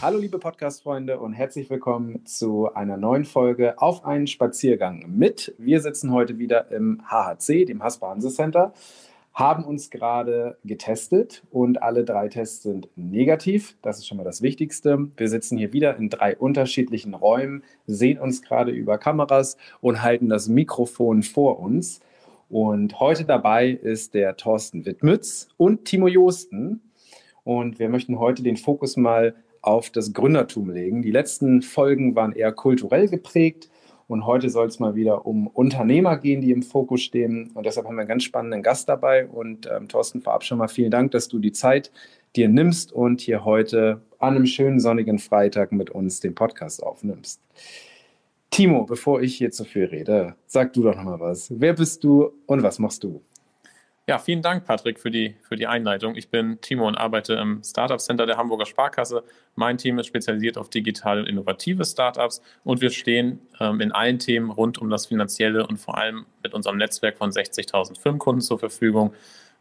Hallo 0.00 0.18
liebe 0.18 0.38
Podcast-Freunde 0.38 1.18
und 1.18 1.32
herzlich 1.32 1.68
willkommen 1.70 2.24
zu 2.24 2.72
einer 2.72 2.96
neuen 2.96 3.24
Folge 3.24 3.82
auf 3.82 4.04
einen 4.04 4.28
Spaziergang 4.28 5.04
mit. 5.08 5.56
Wir 5.58 5.80
sitzen 5.80 6.12
heute 6.12 6.38
wieder 6.38 6.70
im 6.70 7.02
HHC, 7.10 7.64
dem 7.64 7.82
Haspa 7.82 8.10
Hanse 8.10 8.30
Center, 8.30 8.72
haben 9.34 9.64
uns 9.64 9.90
gerade 9.90 10.56
getestet 10.64 11.42
und 11.50 11.82
alle 11.82 12.04
drei 12.04 12.28
Tests 12.28 12.62
sind 12.62 12.88
negativ. 12.94 13.76
Das 13.82 13.98
ist 13.98 14.06
schon 14.06 14.18
mal 14.18 14.22
das 14.22 14.40
Wichtigste. 14.40 15.08
Wir 15.16 15.28
sitzen 15.28 15.58
hier 15.58 15.72
wieder 15.72 15.96
in 15.96 16.10
drei 16.10 16.36
unterschiedlichen 16.36 17.14
Räumen, 17.14 17.64
sehen 17.88 18.20
uns 18.20 18.40
gerade 18.42 18.70
über 18.70 18.98
Kameras 18.98 19.56
und 19.80 20.00
halten 20.00 20.28
das 20.28 20.46
Mikrofon 20.46 21.24
vor 21.24 21.58
uns. 21.58 21.98
Und 22.48 23.00
heute 23.00 23.24
dabei 23.24 23.70
ist 23.70 24.14
der 24.14 24.36
Thorsten 24.36 24.86
Wittmütz 24.86 25.48
und 25.56 25.86
Timo 25.86 26.06
Josten. 26.06 26.82
Und 27.42 27.80
wir 27.80 27.88
möchten 27.88 28.20
heute 28.20 28.44
den 28.44 28.56
Fokus 28.56 28.96
mal 28.96 29.34
auf 29.68 29.90
das 29.90 30.14
Gründertum 30.14 30.70
legen. 30.70 31.02
Die 31.02 31.10
letzten 31.10 31.60
Folgen 31.60 32.16
waren 32.16 32.32
eher 32.32 32.52
kulturell 32.52 33.06
geprägt 33.08 33.68
und 34.06 34.24
heute 34.24 34.48
soll 34.48 34.66
es 34.66 34.80
mal 34.80 34.94
wieder 34.94 35.26
um 35.26 35.46
Unternehmer 35.46 36.16
gehen, 36.16 36.40
die 36.40 36.52
im 36.52 36.62
Fokus 36.62 37.02
stehen. 37.02 37.50
Und 37.52 37.66
deshalb 37.66 37.86
haben 37.86 37.96
wir 37.96 38.00
einen 38.00 38.08
ganz 38.08 38.24
spannenden 38.24 38.62
Gast 38.62 38.88
dabei. 38.88 39.26
Und 39.26 39.68
ähm, 39.70 39.86
Thorsten, 39.86 40.22
vorab 40.22 40.44
schon 40.44 40.56
mal 40.56 40.68
vielen 40.68 40.90
Dank, 40.90 41.10
dass 41.10 41.28
du 41.28 41.38
die 41.38 41.52
Zeit 41.52 41.92
dir 42.34 42.48
nimmst 42.48 42.92
und 42.92 43.20
hier 43.20 43.44
heute 43.44 44.00
an 44.18 44.36
einem 44.36 44.46
schönen 44.46 44.80
sonnigen 44.80 45.18
Freitag 45.18 45.72
mit 45.72 45.90
uns 45.90 46.20
den 46.20 46.34
Podcast 46.34 46.82
aufnimmst. 46.82 47.42
Timo, 48.50 48.84
bevor 48.84 49.20
ich 49.20 49.36
hier 49.36 49.50
zu 49.50 49.64
viel 49.64 49.84
rede, 49.84 50.34
sag 50.46 50.72
du 50.72 50.82
doch 50.82 50.96
noch 50.96 51.04
mal 51.04 51.20
was. 51.20 51.52
Wer 51.54 51.74
bist 51.74 52.02
du 52.02 52.32
und 52.46 52.62
was 52.62 52.78
machst 52.78 53.04
du? 53.04 53.22
Ja, 54.08 54.18
vielen 54.18 54.40
Dank, 54.40 54.64
Patrick, 54.64 54.98
für 54.98 55.10
die, 55.10 55.36
für 55.42 55.56
die 55.56 55.66
Einleitung. 55.66 56.16
Ich 56.16 56.30
bin 56.30 56.62
Timo 56.62 56.88
und 56.88 56.94
arbeite 56.94 57.34
im 57.34 57.62
Startup 57.62 58.00
Center 58.00 58.24
der 58.24 58.38
Hamburger 58.38 58.64
Sparkasse. 58.64 59.22
Mein 59.54 59.76
Team 59.76 59.98
ist 59.98 60.06
spezialisiert 60.06 60.56
auf 60.56 60.70
digitale 60.70 61.20
und 61.20 61.26
innovative 61.26 61.84
Startups 61.84 62.40
und 62.64 62.80
wir 62.80 62.88
stehen 62.88 63.38
ähm, 63.60 63.82
in 63.82 63.92
allen 63.92 64.18
Themen 64.18 64.50
rund 64.50 64.78
um 64.78 64.88
das 64.88 65.04
Finanzielle 65.04 65.66
und 65.66 65.76
vor 65.76 65.98
allem 65.98 66.24
mit 66.42 66.54
unserem 66.54 66.78
Netzwerk 66.78 67.18
von 67.18 67.32
60.000 67.32 68.00
Firmenkunden 68.00 68.40
zur 68.40 68.58
Verfügung. 68.58 69.12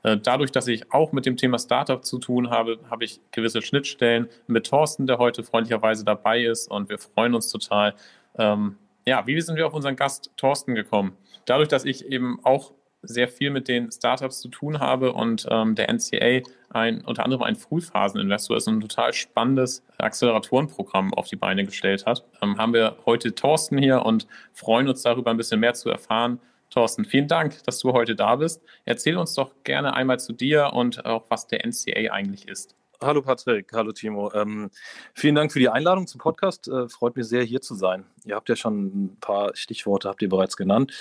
Äh, 0.04 0.16
dadurch, 0.16 0.54
dass 0.54 0.70
ich 0.70 0.94
auch 0.94 1.12
mit 1.12 1.26
dem 1.26 1.36
Thema 1.36 1.60
Startup 1.60 2.06
zu 2.06 2.18
tun 2.18 2.50
habe, 2.50 2.80
habe 2.90 3.04
ich 3.04 3.20
gewisse 3.32 3.62
Schnittstellen 3.62 4.30
mit 4.48 4.68
Thorsten, 4.68 5.08
der 5.08 5.18
heute 5.18 5.44
freundlicherweise 5.44 6.06
dabei 6.06 6.46
ist 6.46 6.72
und 6.72 6.88
wir 6.88 7.00
freuen 7.00 7.36
uns 7.36 7.52
total. 7.52 7.96
Ähm, 8.38 8.78
ja, 9.06 9.28
wie 9.28 9.42
sind 9.42 9.58
wir 9.58 9.68
auf 9.68 9.74
unseren 9.74 9.98
Gast 9.98 10.32
Thorsten 10.38 10.74
gekommen? 10.74 11.18
Dadurch, 11.44 11.68
dass 11.68 11.84
ich 11.84 12.06
eben 12.06 12.40
auch 12.44 12.72
sehr 13.08 13.28
viel 13.28 13.50
mit 13.50 13.68
den 13.68 13.92
Startups 13.92 14.40
zu 14.40 14.50
tun 14.50 14.80
habe 14.80 15.14
und 15.14 15.48
ähm, 15.50 15.76
der 15.76 15.92
NCA 15.92 16.42
ein, 16.70 17.02
unter 17.02 17.24
anderem 17.24 17.44
ein 17.44 17.56
Frühphaseninvestor 17.56 18.58
ist 18.58 18.68
und 18.68 18.78
ein 18.78 18.82
total 18.82 19.14
spannendes 19.14 19.84
Acceleratorenprogramm 19.98 21.14
auf 21.14 21.28
die 21.28 21.36
Beine 21.36 21.66
gestellt 21.66 22.06
hat, 22.06 22.24
ähm, 22.42 22.58
haben 22.58 22.74
wir 22.74 22.98
heute 23.06 23.34
Thorsten 23.34 23.78
hier 23.78 24.06
und 24.06 24.28
freuen 24.54 24.88
uns 24.88 25.02
darüber 25.02 25.32
ein 25.32 25.38
bisschen 25.38 25.60
mehr 25.60 25.74
zu 25.74 25.90
erfahren. 25.90 26.40
Thorsten, 26.70 27.06
vielen 27.06 27.28
Dank, 27.28 27.64
dass 27.64 27.80
du 27.80 27.94
heute 27.94 28.16
da 28.16 28.36
bist. 28.36 28.62
Erzähl 28.84 29.18
uns 29.18 29.34
doch 29.34 29.52
gerne 29.64 29.94
einmal 29.94 30.20
zu 30.20 30.34
dir 30.34 30.74
und 30.74 31.06
auch, 31.06 31.26
was 31.30 31.48
der 31.48 31.66
NCA 31.66 32.12
eigentlich 32.12 32.48
ist. 32.48 32.76
Hallo 33.00 33.22
Patrick, 33.22 33.72
hallo 33.74 33.92
Timo. 33.92 34.32
Ähm, 34.34 34.72
vielen 35.14 35.36
Dank 35.36 35.52
für 35.52 35.60
die 35.60 35.70
Einladung 35.70 36.08
zum 36.08 36.20
Podcast. 36.20 36.68
Äh, 36.68 36.90
freut 36.90 37.16
mich 37.16 37.28
sehr, 37.28 37.44
hier 37.44 37.62
zu 37.62 37.76
sein. 37.76 38.06
Ihr 38.26 38.36
habt 38.36 38.50
ja 38.50 38.56
schon 38.56 38.86
ein 38.86 39.18
paar 39.22 39.56
Stichworte, 39.56 40.10
habt 40.10 40.24
ihr 40.24 40.30
bereits 40.30 40.58
genannt. 40.58 40.92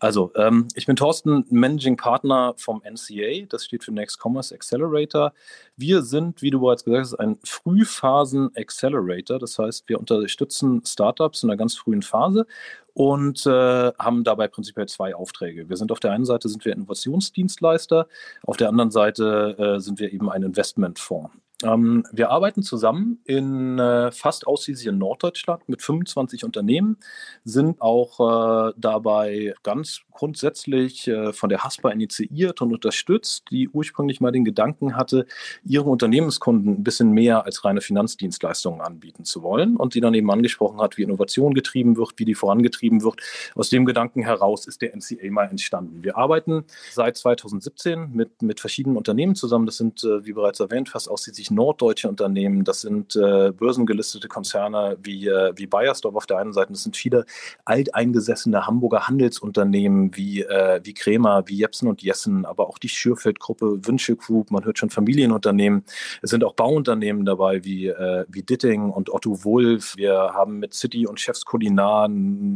Also, 0.00 0.32
ähm, 0.34 0.66
ich 0.74 0.86
bin 0.86 0.96
Thorsten, 0.96 1.46
Managing 1.50 1.96
Partner 1.96 2.54
vom 2.56 2.82
NCA. 2.82 3.46
Das 3.48 3.64
steht 3.66 3.84
für 3.84 3.92
Next 3.92 4.18
Commerce 4.20 4.52
Accelerator. 4.52 5.32
Wir 5.76 6.02
sind, 6.02 6.42
wie 6.42 6.50
du 6.50 6.58
bereits 6.58 6.82
gesagt 6.84 7.02
hast, 7.02 7.14
ein 7.20 7.38
Frühphasen-Accelerator. 7.44 9.38
Das 9.38 9.56
heißt, 9.56 9.88
wir 9.88 10.00
unterstützen 10.00 10.82
Startups 10.84 11.44
in 11.44 11.50
einer 11.50 11.56
ganz 11.56 11.76
frühen 11.76 12.02
Phase 12.02 12.48
und 12.94 13.46
äh, 13.46 13.92
haben 13.96 14.24
dabei 14.24 14.48
prinzipiell 14.48 14.88
zwei 14.88 15.14
Aufträge. 15.14 15.68
Wir 15.68 15.76
sind 15.76 15.92
auf 15.92 16.00
der 16.00 16.10
einen 16.10 16.24
Seite 16.24 16.48
sind 16.48 16.64
wir 16.64 16.72
Innovationsdienstleister, 16.72 18.08
auf 18.42 18.56
der 18.56 18.68
anderen 18.68 18.90
Seite 18.90 19.76
äh, 19.76 19.80
sind 19.80 20.00
wir 20.00 20.12
eben 20.12 20.30
ein 20.30 20.42
Investmentfonds. 20.42 21.30
Ähm, 21.62 22.04
wir 22.12 22.30
arbeiten 22.30 22.62
zusammen 22.62 23.20
in 23.24 23.78
äh, 23.78 24.10
fast 24.10 24.46
ausschließlich 24.46 24.88
in 24.88 24.98
Norddeutschland 24.98 25.68
mit 25.68 25.82
25 25.82 26.44
Unternehmen, 26.44 26.98
sind 27.44 27.80
auch 27.80 28.68
äh, 28.68 28.72
dabei 28.76 29.54
ganz 29.62 30.02
grundsätzlich 30.14 31.08
äh, 31.08 31.32
von 31.32 31.50
der 31.50 31.64
HASPA 31.64 31.90
initiiert 31.90 32.62
und 32.62 32.72
unterstützt, 32.72 33.44
die 33.50 33.68
ursprünglich 33.68 34.20
mal 34.20 34.30
den 34.30 34.44
Gedanken 34.44 34.96
hatte, 34.96 35.26
ihre 35.64 35.90
Unternehmenskunden 35.90 36.76
ein 36.76 36.84
bisschen 36.84 37.10
mehr 37.10 37.44
als 37.44 37.64
reine 37.64 37.80
Finanzdienstleistungen 37.80 38.80
anbieten 38.80 39.24
zu 39.24 39.42
wollen 39.42 39.76
und 39.76 39.94
die 39.94 40.00
dann 40.00 40.14
eben 40.14 40.30
angesprochen 40.30 40.80
hat, 40.80 40.96
wie 40.96 41.02
Innovation 41.02 41.52
getrieben 41.52 41.96
wird, 41.96 42.12
wie 42.16 42.24
die 42.24 42.34
vorangetrieben 42.34 43.02
wird. 43.02 43.20
Aus 43.56 43.68
dem 43.68 43.84
Gedanken 43.84 44.22
heraus 44.22 44.66
ist 44.66 44.80
der 44.82 44.96
NCA 44.96 45.30
mal 45.30 45.50
entstanden. 45.50 46.04
Wir 46.04 46.16
arbeiten 46.16 46.64
seit 46.92 47.16
2017 47.16 48.12
mit, 48.12 48.40
mit 48.40 48.60
verschiedenen 48.60 48.96
Unternehmen 48.96 49.34
zusammen. 49.34 49.66
Das 49.66 49.76
sind, 49.76 50.04
äh, 50.04 50.24
wie 50.24 50.32
bereits 50.32 50.60
erwähnt, 50.60 50.88
fast 50.88 51.10
ausschließlich 51.10 51.50
norddeutsche 51.50 52.08
Unternehmen. 52.08 52.62
Das 52.62 52.82
sind 52.82 53.16
äh, 53.16 53.50
börsengelistete 53.50 54.28
Konzerne 54.28 54.96
wie, 55.02 55.24
wie 55.56 55.66
Bayersdorf 55.66 56.14
auf 56.14 56.26
der 56.26 56.38
einen 56.38 56.52
Seite. 56.52 56.72
Das 56.72 56.84
sind 56.84 56.96
viele 56.96 57.24
alteingesessene 57.64 58.66
Hamburger 58.66 59.08
Handelsunternehmen 59.08 60.03
wie, 60.12 60.42
äh, 60.42 60.80
wie 60.82 60.94
Kremer, 60.94 61.44
wie 61.46 61.56
Jepsen 61.56 61.88
und 61.88 62.02
Jessen, 62.02 62.44
aber 62.44 62.68
auch 62.68 62.78
die 62.78 62.88
Schürfeld-Gruppe, 62.88 63.86
Wünsche 63.86 64.16
Group, 64.16 64.50
man 64.50 64.64
hört 64.64 64.78
schon 64.78 64.90
Familienunternehmen. 64.90 65.84
Es 66.22 66.30
sind 66.30 66.44
auch 66.44 66.54
Bauunternehmen 66.54 67.24
dabei 67.24 67.64
wie, 67.64 67.88
äh, 67.88 68.24
wie 68.28 68.42
Ditting 68.42 68.90
und 68.90 69.10
Otto 69.10 69.44
Wulf. 69.44 69.94
Wir 69.96 70.14
haben 70.14 70.58
mit 70.58 70.74
City 70.74 71.06
und 71.06 71.20
Chefs 71.20 71.44
Kulinar 71.44 72.08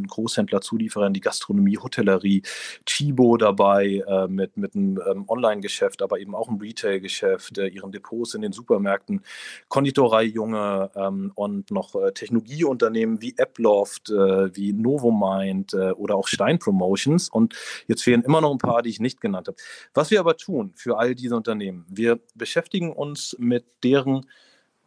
Großhändler, 0.07 0.61
Zulieferer 0.61 1.07
in 1.07 1.13
die 1.13 1.21
Gastronomie, 1.21 1.79
Hotellerie, 1.79 2.43
Chibo 2.87 3.37
dabei 3.37 4.03
äh, 4.07 4.29
mit, 4.29 4.57
mit 4.57 4.75
einem 4.75 5.01
ähm, 5.09 5.25
Online-Geschäft, 5.29 6.03
aber 6.03 6.19
eben 6.19 6.35
auch 6.35 6.49
ein 6.49 6.59
Retail-Geschäft, 6.59 7.59
äh, 7.59 7.69
ihren 7.69 7.93
Depots 7.93 8.35
in 8.35 8.43
den 8.43 8.53
Supermärkten 8.53 9.23
Konditorei 9.69 10.25
Junge 10.25 10.91
ähm, 10.95 11.33
und 11.35 11.71
noch 11.71 11.95
äh, 11.95 12.13
Technologieunternehmen 12.13 13.21
wie 13.23 13.35
Apploft, 13.39 14.11
äh, 14.11 14.55
wie 14.55 14.73
Novomind 14.73 15.75
oder 15.75 16.17
auch 16.17 16.29
Stein 16.29 16.59
Promotions. 16.59 17.29
Und 17.39 17.55
jetzt 17.87 18.03
fehlen 18.03 18.23
immer 18.23 18.41
noch 18.41 18.53
ein 18.53 18.59
paar, 18.59 18.83
die 18.83 18.91
ich 18.91 19.01
nicht 19.01 19.21
genannt 19.21 19.49
habe. 19.49 19.57
Was 19.95 20.11
wir 20.11 20.21
aber 20.21 20.37
tun 20.37 20.73
für 20.75 20.99
all 20.99 21.15
diese 21.15 21.37
Unternehmen, 21.37 21.87
wir 21.89 22.21
beschäftigen 22.35 22.93
uns 22.93 23.35
mit 23.39 23.65
deren 23.83 24.27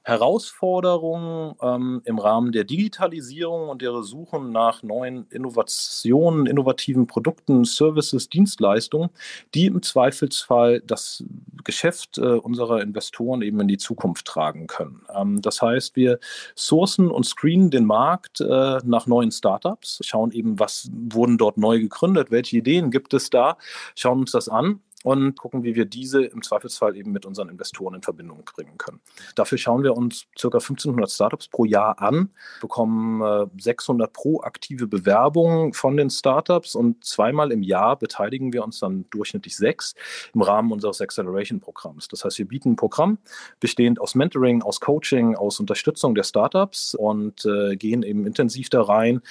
Herausforderungen 0.03 1.55
ähm, 1.61 2.01
im 2.05 2.17
Rahmen 2.17 2.51
der 2.51 2.63
Digitalisierung 2.63 3.69
und 3.69 3.81
der 3.81 4.01
Suchen 4.01 4.51
nach 4.51 4.81
neuen 4.81 5.27
Innovationen, 5.29 6.47
innovativen 6.47 7.05
Produkten, 7.05 7.65
Services, 7.65 8.27
Dienstleistungen, 8.27 9.09
die 9.53 9.67
im 9.67 9.81
Zweifelsfall 9.83 10.81
das 10.81 11.23
Geschäft 11.63 12.17
äh, 12.17 12.21
unserer 12.21 12.81
Investoren 12.81 13.43
eben 13.43 13.59
in 13.59 13.67
die 13.67 13.77
Zukunft 13.77 14.25
tragen 14.25 14.65
können. 14.65 15.01
Ähm, 15.15 15.41
das 15.41 15.61
heißt, 15.61 15.95
wir 15.95 16.19
sourcen 16.55 17.11
und 17.11 17.25
screenen 17.25 17.69
den 17.69 17.85
Markt 17.85 18.41
äh, 18.41 18.79
nach 18.83 19.05
neuen 19.05 19.31
Startups, 19.31 19.99
schauen 20.03 20.31
eben, 20.31 20.59
was 20.59 20.89
wurden 20.91 21.37
dort 21.37 21.57
neu 21.57 21.79
gegründet, 21.79 22.31
welche 22.31 22.57
Ideen 22.57 22.89
gibt 22.89 23.13
es 23.13 23.29
da, 23.29 23.57
schauen 23.95 24.21
uns 24.21 24.31
das 24.31 24.49
an 24.49 24.81
und 25.03 25.37
gucken, 25.37 25.63
wie 25.63 25.75
wir 25.75 25.85
diese 25.85 26.23
im 26.23 26.41
Zweifelsfall 26.41 26.95
eben 26.95 27.11
mit 27.11 27.25
unseren 27.25 27.49
Investoren 27.49 27.95
in 27.95 28.01
Verbindung 28.01 28.43
bringen 28.55 28.77
können. 28.77 28.99
Dafür 29.35 29.57
schauen 29.57 29.83
wir 29.83 29.95
uns 29.95 30.27
ca. 30.39 30.47
1500 30.47 31.09
Startups 31.09 31.47
pro 31.47 31.65
Jahr 31.65 31.99
an, 32.01 32.29
bekommen 32.61 33.21
äh, 33.21 33.47
600 33.59 34.11
proaktive 34.13 34.87
Bewerbungen 34.87 35.73
von 35.73 35.97
den 35.97 36.09
Startups 36.09 36.75
und 36.75 37.03
zweimal 37.03 37.51
im 37.51 37.63
Jahr 37.63 37.97
beteiligen 37.97 38.53
wir 38.53 38.63
uns 38.63 38.79
dann 38.79 39.05
durchschnittlich 39.09 39.55
sechs 39.55 39.95
im 40.33 40.41
Rahmen 40.41 40.71
unseres 40.71 41.01
Acceleration-Programms. 41.01 42.07
Das 42.07 42.25
heißt, 42.25 42.37
wir 42.37 42.47
bieten 42.47 42.71
ein 42.71 42.75
Programm 42.75 43.17
bestehend 43.59 43.99
aus 43.99 44.15
Mentoring, 44.15 44.61
aus 44.61 44.79
Coaching, 44.79 45.35
aus 45.35 45.59
Unterstützung 45.59 46.15
der 46.15 46.23
Startups 46.23 46.95
und 46.95 47.45
äh, 47.45 47.75
gehen 47.75 48.03
eben 48.03 48.25
intensiv 48.25 48.69
da 48.69 48.81
rein, 48.81 49.21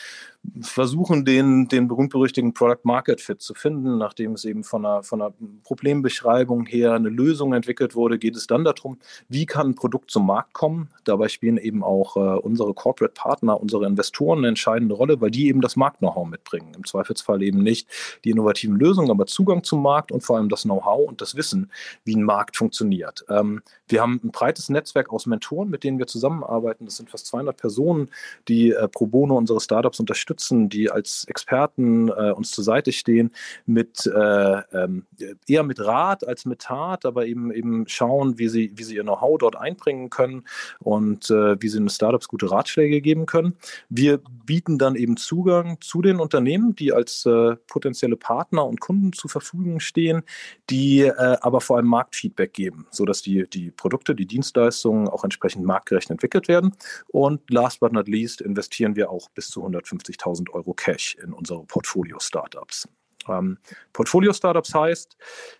versuchen, 0.63 1.25
den, 1.25 1.69
den 1.69 1.87
berühmt-berüchtigten 1.87 2.55
Product 2.55 2.85
Market 2.85 3.21
Fit 3.21 3.41
zu 3.41 3.55
finden. 3.55 3.99
Nachdem 3.99 4.33
es 4.33 4.45
eben 4.45 4.65
von 4.65 4.85
einer, 4.87 5.03
von 5.03 5.21
einer 5.21 5.35
Problembeschreibung 5.63 6.67
her 6.67 6.93
eine 6.93 7.09
Lösung 7.09 7.53
entwickelt 7.53 7.95
wurde, 7.95 8.19
geht 8.19 8.37
es 8.37 8.47
dann 8.47 8.65
darum, 8.65 8.99
wie 9.29 9.47
kann 9.47 9.71
ein 9.71 9.75
Produkt 9.75 10.11
zum 10.11 10.27
Markt 10.27 10.55
kommen. 10.55 10.89
Dabei 11.05 11.29
spielen 11.29 11.59
eben 11.59 11.83
auch 11.83 12.17
äh, 12.17 12.21
unsere 12.21 12.73
Corporate 12.75 13.15
Partner, 13.15 13.61
unsere 13.61 13.87
Investoren 13.87 14.39
eine 14.39 14.49
entscheidende 14.49 14.95
Rolle, 14.95 15.21
weil 15.21 15.31
die 15.31 15.49
eben 15.49 15.61
das 15.61 15.77
Markt-Know-how 15.77 16.27
mitbringen. 16.27 16.73
Im 16.75 16.85
Zweifelsfall 16.85 17.43
eben 17.43 17.63
nicht 17.63 17.89
die 18.25 18.31
innovativen 18.31 18.77
Lösungen, 18.77 19.11
aber 19.11 19.27
Zugang 19.27 19.63
zum 19.65 19.83
Markt 19.83 20.13
und 20.13 20.23
vor 20.23 20.37
allem 20.37 20.49
das 20.49 20.63
Know-how 20.63 21.09
und 21.09 21.21
das 21.21 21.35
Wissen, 21.35 21.71
wie 22.05 22.17
ein 22.17 22.25
Markt 22.25 22.57
funktioniert. 22.57 23.25
Ähm, 23.29 23.63
wir 23.89 24.01
haben 24.01 24.21
ein 24.25 24.31
breites 24.31 24.69
Netzwerk 24.71 25.13
aus 25.13 25.27
Mentoren, 25.27 25.69
mit 25.69 25.85
denen 25.85 25.99
wir 25.99 26.07
zusammenarbeiten. 26.07 26.87
Das 26.87 26.97
sind 26.97 27.11
fast 27.11 27.27
200 27.27 27.57
Personen, 27.57 28.09
die 28.49 28.71
äh, 28.71 28.89
pro 28.89 29.07
bono 29.07 29.37
unsere 29.37 29.61
Startups 29.61 30.01
unterstützen 30.01 30.71
die 30.71 30.91
als 30.91 31.25
Experten 31.25 32.09
äh, 32.09 32.33
uns 32.33 32.51
zur 32.51 32.65
Seite 32.65 32.93
stehen 32.93 33.33
mit 33.67 34.07
äh, 34.07 34.61
ähm, 34.73 35.07
eher 35.51 35.63
mit 35.63 35.81
Rat 35.81 36.27
als 36.27 36.45
mit 36.45 36.61
Tat, 36.61 37.05
aber 37.05 37.27
eben 37.27 37.53
eben 37.53 37.89
schauen, 37.89 38.39
wie 38.39 38.49
sie, 38.49 38.73
wie 38.77 38.85
sie 38.85 38.97
ihr 38.97 39.03
Know-how 39.03 39.39
dort 39.39 39.57
einbringen 39.57 40.11
können 40.11 40.45
und 40.79 41.31
äh, 41.31 41.61
wie 41.61 41.69
sie 41.69 41.79
den 41.79 41.89
Startups 41.89 42.29
gute 42.29 42.51
Ratschläge 42.51 43.01
geben 43.01 43.27
können. 43.27 43.57
Wir 43.89 44.21
bieten 44.47 44.79
dann 44.79 44.95
eben 44.95 45.17
Zugang 45.17 45.79
zu 45.81 46.03
den 46.03 46.21
Unternehmen, 46.21 46.75
die 46.75 46.93
als 46.93 47.27
äh, 47.27 47.57
potenzielle 47.67 48.17
Partner 48.17 48.67
und 48.67 48.81
Kunden 48.81 49.13
zur 49.13 49.31
Verfügung 49.31 49.81
stehen, 49.81 50.23
die 50.71 51.01
äh, 51.01 51.37
aber 51.41 51.61
vor 51.61 51.77
allem 51.77 51.87
Marktfeedback 51.87 52.53
geben, 52.53 52.87
sodass 52.91 53.23
die, 53.23 53.49
die 53.49 53.71
Produkte, 53.71 54.15
die 54.15 54.27
Dienstleistungen 54.27 55.09
auch 55.09 55.25
entsprechend 55.25 55.65
marktgerecht 55.65 56.11
entwickelt 56.11 56.49
werden. 56.49 56.73
Und 57.09 57.51
last 57.51 57.81
but 57.81 57.93
not 57.93 58.09
least 58.09 58.41
investieren 58.41 58.97
wir 58.97 59.11
auch 59.11 59.29
bis 59.31 59.49
zu 59.49 59.65
150.000 59.65 60.51
Euro 60.51 60.75
Cash 60.75 61.17
in 61.23 61.33
unsere 61.33 61.65
Portfolio-Startups. 61.65 62.89
Ähm, 63.29 63.59
Portfolio-Startups 63.93 64.75
heißt, 64.75 65.17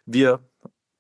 wir 0.07 0.41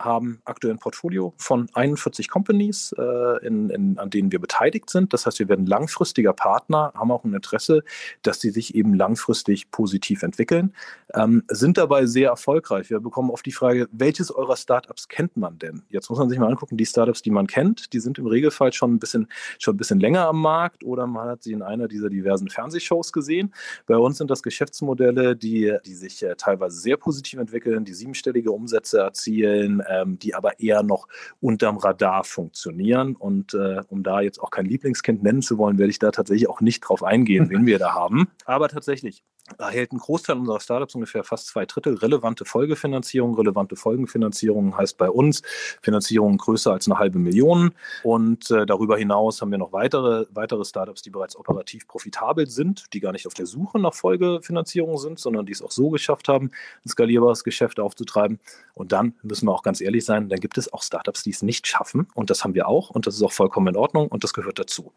haben 0.01 0.41
aktuell 0.45 0.75
ein 0.75 0.79
Portfolio 0.79 1.35
von 1.37 1.69
41 1.75 2.29
Companies, 2.29 2.95
äh, 2.99 3.47
in, 3.47 3.69
in, 3.71 3.99
an 3.99 4.11
denen 4.11 4.33
wir 4.33 4.41
beteiligt 4.41 4.89
sind. 4.89 5.13
Das 5.13 5.27
heißt, 5.27 5.39
wir 5.39 5.49
werden 5.49 5.67
langfristiger 5.67 6.33
Partner, 6.33 6.93
haben 6.95 7.11
auch 7.11 7.25
ein 7.25 7.35
Interesse, 7.35 7.85
dass 8.23 8.41
sie 8.41 8.51
sich 8.51 8.75
eben 8.75 8.95
langfristig 8.95 9.71
positiv 9.71 10.23
entwickeln, 10.23 10.75
ähm, 11.15 11.45
sind 11.49 11.77
dabei 11.77 12.07
sehr 12.07 12.31
erfolgreich. 12.31 12.91
Wir 12.91 13.01
bekommen 13.01 13.31
oft 13.31 13.45
die 13.45 13.53
Frage, 13.53 13.89
welches 13.93 14.31
eurer 14.31 14.57
Startups 14.57 15.09
kennt 15.09 15.37
man 15.37 15.59
denn? 15.59 15.83
Jetzt 15.91 16.09
muss 16.09 16.19
man 16.19 16.29
sich 16.29 16.39
mal 16.39 16.49
angucken, 16.49 16.77
die 16.77 16.87
Startups, 16.87 17.23
die 17.23 17.31
man 17.31 17.47
kennt, 17.47 17.93
die 17.93 18.01
sind 18.01 18.19
im 18.19 18.27
Regelfall 18.27 18.73
schon 18.73 18.95
ein 18.95 18.99
bisschen, 18.99 19.29
schon 19.59 19.75
ein 19.75 19.79
bisschen 19.79 20.01
länger 20.01 20.27
am 20.27 20.41
Markt 20.41 20.83
oder 20.83 21.07
man 21.07 21.29
hat 21.29 21.43
sie 21.43 21.53
in 21.53 21.63
einer 21.63 21.89
dieser 21.89 22.09
diversen 22.09 22.49
Fernsehshows 22.49 23.13
gesehen. 23.13 23.53
Bei 23.87 23.97
uns 23.97 24.19
sind 24.19 24.31
das 24.31 24.43
Geschäftsmodelle, 24.43 25.37
die, 25.37 25.77
die 25.85 25.95
sich 25.95 26.23
äh, 26.23 26.35
teilweise 26.37 26.79
sehr 26.79 26.97
positiv 26.97 27.39
entwickeln, 27.39 27.85
die 27.85 27.95
siebenstellige 27.95 28.51
Umsätze 28.51 28.99
erzielen, 28.99 29.81
ähm, 29.91 30.19
die 30.19 30.35
aber 30.35 30.61
eher 30.61 30.83
noch 30.83 31.09
unterm 31.41 31.77
Radar 31.77 32.25
funktionieren. 32.25 33.17
Und 33.17 33.55
äh, 33.55 33.83
um 33.89 34.03
da 34.03 34.21
jetzt 34.21 34.41
auch 34.41 34.51
kein 34.51 34.67
Lieblingskind 34.67 35.23
nennen 35.23 35.43
zu 35.43 35.59
wollen, 35.59 35.79
werde 35.79 35.91
ich 35.91 35.99
da 35.99 36.11
tatsächlich 36.11 36.49
auch 36.49 36.61
nicht 36.61 36.81
drauf 36.81 37.03
eingehen, 37.03 37.51
wen 37.51 37.67
wir 37.67 37.79
da 37.79 37.95
haben. 37.95 38.29
Aber 38.45 38.69
tatsächlich 38.69 39.23
erhält 39.59 39.93
ein 39.93 39.99
Großteil 39.99 40.37
unserer 40.37 40.61
Startups 40.61 40.95
ungefähr 40.95 41.25
fast 41.25 41.49
zwei 41.49 41.67
Drittel 41.67 41.95
relevante 41.95 42.45
Folgefinanzierung. 42.45 43.35
Relevante 43.35 43.77
Folgenfinanzierung 43.77 44.77
heißt 44.77 44.97
bei 44.97 45.11
uns 45.11 45.43
Finanzierung 45.83 46.37
größer 46.37 46.73
als 46.73 46.87
eine 46.87 46.99
halbe 46.99 47.19
Million. 47.19 47.73
Und 48.03 48.51
äh, 48.51 48.67
darüber 48.67 48.97
hinaus 48.97 49.41
haben 49.41 49.51
wir 49.51 49.59
noch 49.59 49.73
weitere, 49.73 50.27
weitere 50.31 50.65
Startups, 50.65 51.03
die 51.03 51.11
bereits 51.11 51.37
operativ 51.37 51.87
profitabel 51.89 52.49
sind, 52.49 52.93
die 52.93 53.01
gar 53.01 53.13
nicht 53.13 53.27
auf 53.27 53.35
der 53.35 53.47
Suche 53.47 53.79
nach 53.79 53.95
Folgefinanzierung 53.95 54.99
sind, 54.99 55.19
sondern 55.19 55.47
die 55.47 55.53
es 55.53 55.63
auch 55.63 55.71
so 55.71 55.91
geschafft 55.91 56.29
haben, 56.29 56.51
ein 56.85 56.89
skalierbares 56.89 57.45
Geschäft 57.45 57.81
aufzutreiben. 57.81 58.39
Und 58.75 58.93
dann 58.93 59.15
müssen 59.23 59.47
wir 59.47 59.53
auch 59.53 59.63
ganz 59.63 59.80
ehrlich 59.81 60.05
sein, 60.05 60.29
dann 60.29 60.41
gibt 60.41 60.59
es 60.59 60.73
auch 60.73 60.83
Startups, 60.83 61.23
die 61.23 61.31
es 61.31 61.43
nicht 61.43 61.67
schaffen. 61.67 62.09
Und 62.15 62.31
das 62.31 62.45
haben 62.45 62.55
wir 62.55 62.69
auch. 62.69 62.91
Und 62.91 63.07
das 63.07 63.17
ist 63.17 63.23
auch 63.23 63.33
vollkommen 63.33 63.69
in 63.69 63.77
Ordnung 63.77 64.09
und 64.09 64.25
das 64.25 64.35
gehört 64.35 64.59
dazu. 64.59 64.93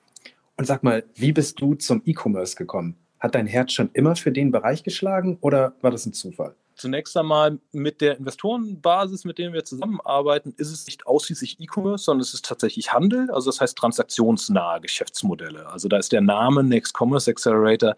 Und 0.57 0.65
sag 0.65 0.83
mal, 0.83 1.03
wie 1.15 1.31
bist 1.31 1.59
du 1.61 1.75
zum 1.75 2.01
E-Commerce 2.05 2.55
gekommen? 2.55 2.95
Hat 3.19 3.35
dein 3.35 3.47
Herz 3.47 3.71
schon 3.71 3.89
immer 3.93 4.15
für 4.15 4.31
den 4.31 4.51
Bereich 4.51 4.83
geschlagen 4.83 5.37
oder 5.41 5.75
war 5.81 5.91
das 5.91 6.05
ein 6.05 6.13
Zufall? 6.13 6.55
Zunächst 6.75 7.15
einmal 7.17 7.59
mit 7.71 8.01
der 8.01 8.17
Investorenbasis, 8.17 9.25
mit 9.25 9.37
der 9.37 9.53
wir 9.53 9.63
zusammenarbeiten, 9.63 10.53
ist 10.57 10.71
es 10.71 10.85
nicht 10.87 11.05
ausschließlich 11.05 11.59
E-Commerce, 11.59 12.05
sondern 12.05 12.21
es 12.21 12.33
ist 12.33 12.45
tatsächlich 12.45 12.91
Handel, 12.93 13.29
also 13.31 13.49
das 13.49 13.61
heißt 13.61 13.77
transaktionsnahe 13.77 14.81
Geschäftsmodelle. 14.81 15.67
Also 15.67 15.87
da 15.87 15.97
ist 15.97 16.11
der 16.11 16.21
Name 16.21 16.63
Next 16.63 16.95
Commerce 16.99 17.29
Accelerator 17.29 17.95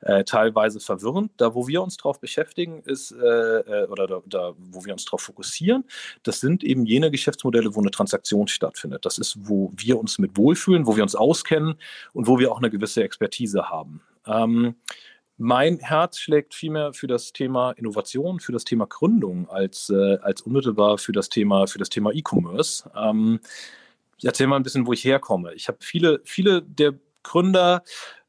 äh, 0.00 0.24
teilweise 0.24 0.80
verwirrend. 0.80 1.30
Da, 1.36 1.54
wo 1.54 1.68
wir 1.68 1.82
uns 1.82 1.96
drauf 1.96 2.20
beschäftigen, 2.20 2.82
ist, 2.84 3.12
äh, 3.12 3.16
äh, 3.16 3.86
oder 3.88 4.06
da, 4.06 4.22
da, 4.26 4.52
wo 4.58 4.84
wir 4.84 4.92
uns 4.92 5.04
darauf 5.04 5.22
fokussieren, 5.22 5.84
das 6.22 6.40
sind 6.40 6.64
eben 6.64 6.84
jene 6.86 7.10
Geschäftsmodelle, 7.10 7.74
wo 7.74 7.80
eine 7.80 7.90
Transaktion 7.90 8.48
stattfindet. 8.48 9.04
Das 9.04 9.18
ist, 9.18 9.36
wo 9.38 9.72
wir 9.76 9.98
uns 9.98 10.18
mit 10.18 10.36
wohlfühlen, 10.36 10.86
wo 10.86 10.96
wir 10.96 11.02
uns 11.02 11.14
auskennen 11.14 11.76
und 12.12 12.26
wo 12.26 12.38
wir 12.38 12.50
auch 12.50 12.58
eine 12.58 12.70
gewisse 12.70 13.02
Expertise 13.02 13.68
haben. 13.68 14.00
Ähm, 14.26 14.74
mein 15.38 15.78
Herz 15.78 16.18
schlägt 16.18 16.54
vielmehr 16.54 16.92
für 16.92 17.06
das 17.06 17.32
Thema 17.32 17.72
Innovation, 17.72 18.40
für 18.40 18.52
das 18.52 18.64
Thema 18.64 18.86
Gründung 18.86 19.48
als, 19.48 19.90
äh, 19.90 20.16
als 20.22 20.42
unmittelbar 20.42 20.98
für 20.98 21.12
das 21.12 21.28
Thema 21.28 21.66
für 21.66 21.78
das 21.78 21.90
Thema 21.90 22.12
E-Commerce. 22.12 22.90
Ähm, 22.96 23.40
ich 24.18 24.24
erzähle 24.24 24.48
mal 24.48 24.56
ein 24.56 24.62
bisschen, 24.62 24.86
wo 24.86 24.92
ich 24.92 25.04
herkomme. 25.04 25.52
Ich 25.54 25.68
habe 25.68 25.78
viele, 25.80 26.20
viele 26.24 26.62
der 26.62 26.94
Gründer 27.22 27.82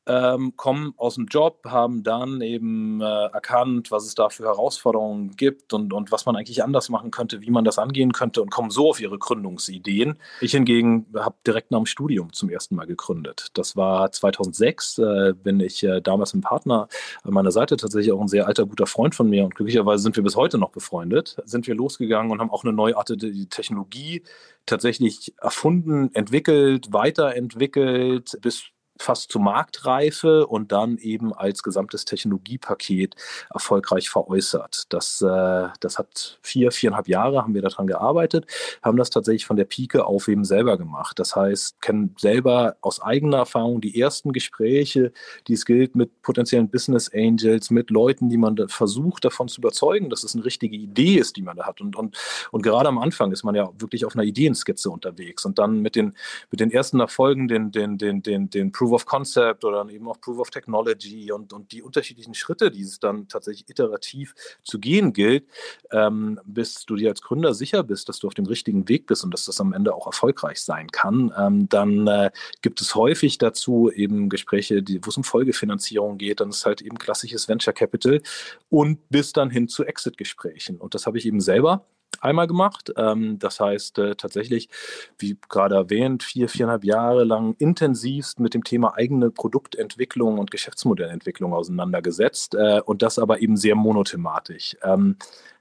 ähm, 0.08 0.54
kommen 0.56 0.94
aus 0.98 1.16
dem 1.16 1.26
Job, 1.26 1.66
haben 1.66 2.04
dann 2.04 2.42
eben 2.42 3.02
äh, 3.02 3.04
erkannt, 3.04 3.92
was 3.92 4.06
es 4.06 4.16
da 4.16 4.30
für 4.30 4.46
Herausforderungen 4.46 5.36
gibt 5.36 5.74
und, 5.74 5.94
und 5.94 6.12
was 6.12 6.26
man 6.26 6.36
eigentlich 6.36 6.64
anders 6.64 6.90
machen 6.90 7.12
könnte, 7.12 7.42
wie 7.42 7.52
man 7.52 7.66
das 7.66 7.78
angehen 7.78 8.14
könnte 8.14 8.42
und 8.42 8.50
kommen 8.50 8.70
so 8.70 8.90
auf 8.90 9.02
ihre 9.02 9.20
Gründungsideen. 9.20 10.18
Ich 10.42 10.52
hingegen 10.52 11.08
habe 11.16 11.36
direkt 11.46 11.72
nach 11.72 11.80
dem 11.80 11.86
Studium 11.86 12.32
zum 12.32 12.50
ersten 12.50 12.76
Mal 12.76 12.88
gegründet. 12.88 13.50
Das 13.54 13.76
war 13.76 14.12
2006, 14.12 14.98
äh, 15.00 15.34
bin 15.34 15.60
ich 15.60 15.84
äh, 15.84 16.02
damals 16.02 16.34
ein 16.34 16.42
Partner 16.42 16.88
an 17.24 17.34
meiner 17.34 17.52
Seite, 17.52 17.76
tatsächlich 17.76 18.14
auch 18.14 18.22
ein 18.22 18.30
sehr 18.30 18.48
alter, 18.48 18.66
guter 18.66 18.88
Freund 18.88 19.14
von 19.14 19.30
mir 19.30 19.44
und 19.44 19.56
glücklicherweise 19.56 20.04
sind 20.04 20.16
wir 20.16 20.24
bis 20.24 20.36
heute 20.36 20.58
noch 20.58 20.72
befreundet. 20.72 21.38
Sind 21.46 21.68
wir 21.68 21.76
losgegangen 21.76 22.32
und 22.32 22.40
haben 22.40 22.52
auch 22.52 22.64
eine 22.64 22.74
neuartige 22.74 23.50
Technologie 23.50 24.24
tatsächlich 24.66 25.34
erfunden, 25.42 26.12
entwickelt, 26.14 26.94
weiterentwickelt, 26.94 28.38
bis 28.42 28.72
fast 29.00 29.32
zur 29.32 29.42
Marktreife 29.42 30.48
und 30.48 30.72
dann 30.72 30.98
eben 30.98 31.34
als 31.34 31.64
gesamtes 31.64 32.06
Technologiepaket 32.06 33.16
erfolgreich 33.54 34.10
veräußert. 34.10 34.86
Das, 34.90 35.22
äh, 35.22 35.68
das 35.80 35.98
hat 35.98 36.40
vier, 36.42 36.72
viereinhalb 36.72 37.08
Jahre 37.08 37.42
haben 37.42 37.54
wir 37.54 37.62
daran 37.62 37.88
gearbeitet, 37.88 38.46
haben 38.82 38.98
das 38.98 39.10
tatsächlich 39.10 39.46
von 39.46 39.58
der 39.58 39.66
Pike 39.66 40.06
auf 40.06 40.28
eben 40.28 40.46
selber 40.46 40.78
gemacht. 40.78 41.20
Das 41.20 41.36
heißt, 41.36 41.82
kennen 41.82 42.16
selber 42.18 42.78
aus 42.82 43.02
eigener 43.02 43.38
Erfahrung 43.38 43.82
die 43.82 44.00
ersten 44.00 44.34
Gespräche, 44.34 45.12
die 45.48 45.54
es 45.54 45.66
gilt 45.66 45.96
mit 45.96 46.22
potenziellen 46.22 46.70
Business 46.70 47.12
Angels, 47.14 47.70
mit 47.70 47.90
Leuten, 47.90 48.30
die 48.30 48.38
man 48.38 48.56
da 48.56 48.68
versucht 48.68 49.26
davon 49.26 49.48
zu 49.48 49.62
überzeugen, 49.62 50.10
dass 50.10 50.24
es 50.24 50.36
eine 50.36 50.46
richtige 50.46 50.76
Idee 50.76 51.16
ist, 51.16 51.38
die 51.38 51.42
man 51.42 51.58
da 51.58 51.66
hat. 51.66 51.82
Und, 51.82 51.96
und, 51.96 52.18
und 52.52 52.62
gerade 52.64 52.90
am 52.90 52.98
Anfang 52.98 53.32
ist 53.32 53.44
man 53.44 53.56
ja 53.56 53.70
wirklich 53.78 54.06
auf 54.06 54.16
einer 54.16 54.24
Ideenskizze 54.24 54.90
unterwegs 54.90 55.46
und 55.46 55.60
dann 55.60 55.82
mit 55.82 55.96
den, 55.96 56.16
mit 56.52 56.60
den 56.60 56.72
ersten 56.72 57.00
Erfolgen, 57.00 57.48
den, 57.48 57.72
den, 57.72 57.98
den, 57.98 58.22
den, 58.22 58.50
den 58.50 58.72
Proof 58.72 58.87
Proof 58.88 59.02
of 59.02 59.06
Concept 59.06 59.66
oder 59.66 59.80
dann 59.80 59.90
eben 59.90 60.08
auch 60.08 60.22
Proof 60.22 60.40
of 60.40 60.50
Technology 60.50 61.32
und, 61.32 61.52
und 61.52 61.74
die 61.74 61.82
unterschiedlichen 61.82 62.34
Schritte, 62.34 62.72
die 62.72 62.84
es 62.84 63.00
dann 63.00 63.28
tatsächlich 63.28 63.70
iterativ 63.70 64.34
zu 64.64 64.80
gehen 64.80 65.12
gilt, 65.12 65.46
ähm, 65.92 66.40
bis 66.46 66.86
du 66.86 66.96
dir 66.96 67.10
als 67.10 67.22
Gründer 67.22 67.54
sicher 67.54 67.84
bist, 67.84 68.08
dass 68.08 68.20
du 68.20 68.28
auf 68.28 68.34
dem 68.34 68.46
richtigen 68.46 68.88
Weg 68.88 69.06
bist 69.06 69.26
und 69.26 69.34
dass 69.34 69.44
das 69.44 69.60
am 69.60 69.74
Ende 69.74 69.94
auch 69.94 70.06
erfolgreich 70.06 70.62
sein 70.62 70.88
kann, 70.88 71.34
ähm, 71.38 71.68
dann 71.68 72.08
äh, 72.08 72.32
gibt 72.62 72.80
es 72.80 72.96
häufig 72.96 73.38
dazu 73.38 73.92
eben 73.92 74.30
Gespräche, 74.30 74.82
wo 75.02 75.10
es 75.10 75.18
um 75.18 75.26
Folgefinanzierung 75.26 76.18
geht, 76.18 76.40
dann 76.40 76.50
ist 76.50 76.66
halt 76.66 76.82
eben 76.82 76.98
klassisches 76.98 77.50
Venture 77.50 77.74
Capital 77.74 78.22
und 78.70 79.10
bis 79.10 79.34
dann 79.34 79.50
hin 79.50 79.68
zu 79.68 79.84
Exit-Gesprächen. 79.84 80.78
Und 80.78 80.96
das 80.96 81.06
habe 81.06 81.18
ich 81.18 81.26
eben 81.26 81.42
selber 81.42 81.86
einmal 82.22 82.48
gemacht. 82.48 82.94
Ähm, 82.98 83.40
das 83.40 83.60
heißt 83.60 84.00
äh, 84.00 84.16
tatsächlich, 84.16 84.70
wie 85.18 85.38
gerade 85.50 85.76
erwähnt, 85.76 86.24
vier, 86.24 86.50
viereinhalb 86.50 86.84
Jahre 86.84 87.24
lang 87.24 87.56
intensivst 87.58 88.40
mit 88.40 88.54
dem 88.54 88.64
Thema 88.64 88.96
eigene 88.96 89.32
Produktentwicklung 89.32 90.38
und 90.38 90.52
Geschäftsmodellentwicklung 90.52 91.54
auseinandergesetzt 91.54 92.56
äh, 92.56 92.82
und 92.84 93.02
das 93.02 93.20
aber 93.20 93.42
eben 93.42 93.58
sehr 93.58 93.76
monothematisch. 93.76 94.78
Ähm, 94.84 95.18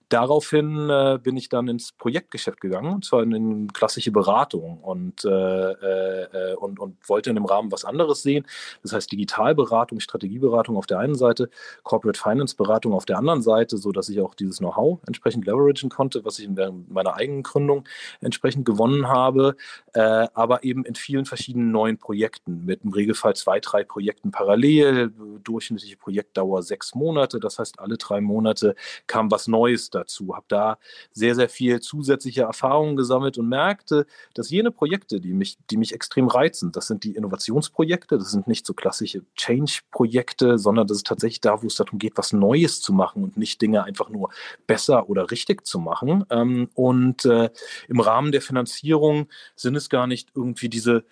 Daraufhin 0.08 0.88
äh, 0.88 1.18
bin 1.20 1.36
ich 1.36 1.48
dann 1.48 1.66
ins 1.66 1.90
Projektgeschäft 1.90 2.60
gegangen, 2.60 2.94
und 2.94 3.04
zwar 3.04 3.24
in 3.24 3.34
eine 3.34 3.66
klassische 3.66 4.12
Beratung 4.12 4.78
und, 4.78 5.24
äh, 5.24 5.28
äh, 5.30 6.54
und, 6.54 6.78
und 6.78 6.96
wollte 7.08 7.30
in 7.30 7.36
dem 7.36 7.44
Rahmen 7.44 7.72
was 7.72 7.84
anderes 7.84 8.22
sehen. 8.22 8.46
Das 8.82 8.92
heißt 8.92 9.10
Digitalberatung, 9.10 9.98
Strategieberatung 9.98 10.76
auf 10.76 10.86
der 10.86 11.00
einen 11.00 11.16
Seite, 11.16 11.50
Corporate 11.82 12.20
Finance 12.20 12.54
Beratung 12.54 12.92
auf 12.92 13.04
der 13.04 13.18
anderen 13.18 13.42
Seite, 13.42 13.78
sodass 13.78 14.08
ich 14.08 14.20
auch 14.20 14.34
dieses 14.34 14.58
Know-how 14.58 15.00
entsprechend 15.08 15.44
leveragen 15.44 15.90
konnte, 15.90 16.24
was 16.24 16.38
ich 16.38 16.44
in 16.44 16.86
meiner 16.88 17.14
eigenen 17.14 17.42
Gründung 17.42 17.82
entsprechend 18.20 18.64
gewonnen 18.64 19.08
habe, 19.08 19.56
äh, 19.94 20.28
aber 20.34 20.62
eben 20.62 20.84
in 20.84 20.94
vielen 20.94 21.24
verschiedenen 21.24 21.72
neuen 21.72 21.98
Projekten, 21.98 22.64
mit 22.64 22.84
im 22.84 22.92
Regelfall 22.92 23.34
zwei, 23.34 23.58
drei 23.58 23.82
Projekten 23.82 24.30
parallel, 24.30 25.12
durchschnittliche 25.42 25.96
Projektdauer 25.96 26.62
sechs 26.62 26.94
Monate, 26.94 27.40
das 27.40 27.58
heißt 27.58 27.80
alle 27.80 27.96
drei 27.96 28.20
Monate 28.20 28.76
kam 29.08 29.32
was 29.32 29.48
Neues 29.48 29.90
dazu, 29.96 30.34
habe 30.34 30.46
da 30.48 30.78
sehr, 31.12 31.34
sehr 31.34 31.48
viel 31.48 31.80
zusätzliche 31.80 32.42
Erfahrungen 32.42 32.96
gesammelt 32.96 33.38
und 33.38 33.48
merkte, 33.48 34.06
dass 34.34 34.50
jene 34.50 34.70
Projekte, 34.70 35.20
die 35.20 35.32
mich, 35.32 35.58
die 35.70 35.76
mich 35.76 35.92
extrem 35.94 36.28
reizen, 36.28 36.72
das 36.72 36.86
sind 36.86 37.04
die 37.04 37.16
Innovationsprojekte, 37.16 38.18
das 38.18 38.30
sind 38.30 38.46
nicht 38.46 38.66
so 38.66 38.74
klassische 38.74 39.22
Change-Projekte, 39.36 40.58
sondern 40.58 40.86
das 40.86 40.98
ist 40.98 41.06
tatsächlich 41.06 41.40
da, 41.40 41.62
wo 41.62 41.66
es 41.66 41.76
darum 41.76 41.98
geht, 41.98 42.16
was 42.16 42.32
Neues 42.32 42.80
zu 42.80 42.92
machen 42.92 43.24
und 43.24 43.36
nicht 43.36 43.60
Dinge 43.60 43.84
einfach 43.84 44.08
nur 44.08 44.30
besser 44.66 45.08
oder 45.08 45.30
richtig 45.30 45.66
zu 45.66 45.78
machen. 45.78 46.24
Ähm, 46.30 46.68
und 46.74 47.24
äh, 47.24 47.50
im 47.88 48.00
Rahmen 48.00 48.32
der 48.32 48.42
Finanzierung 48.42 49.28
sind 49.54 49.76
es 49.76 49.88
gar 49.88 50.06
nicht 50.06 50.30
irgendwie 50.34 50.68
diese 50.68 51.04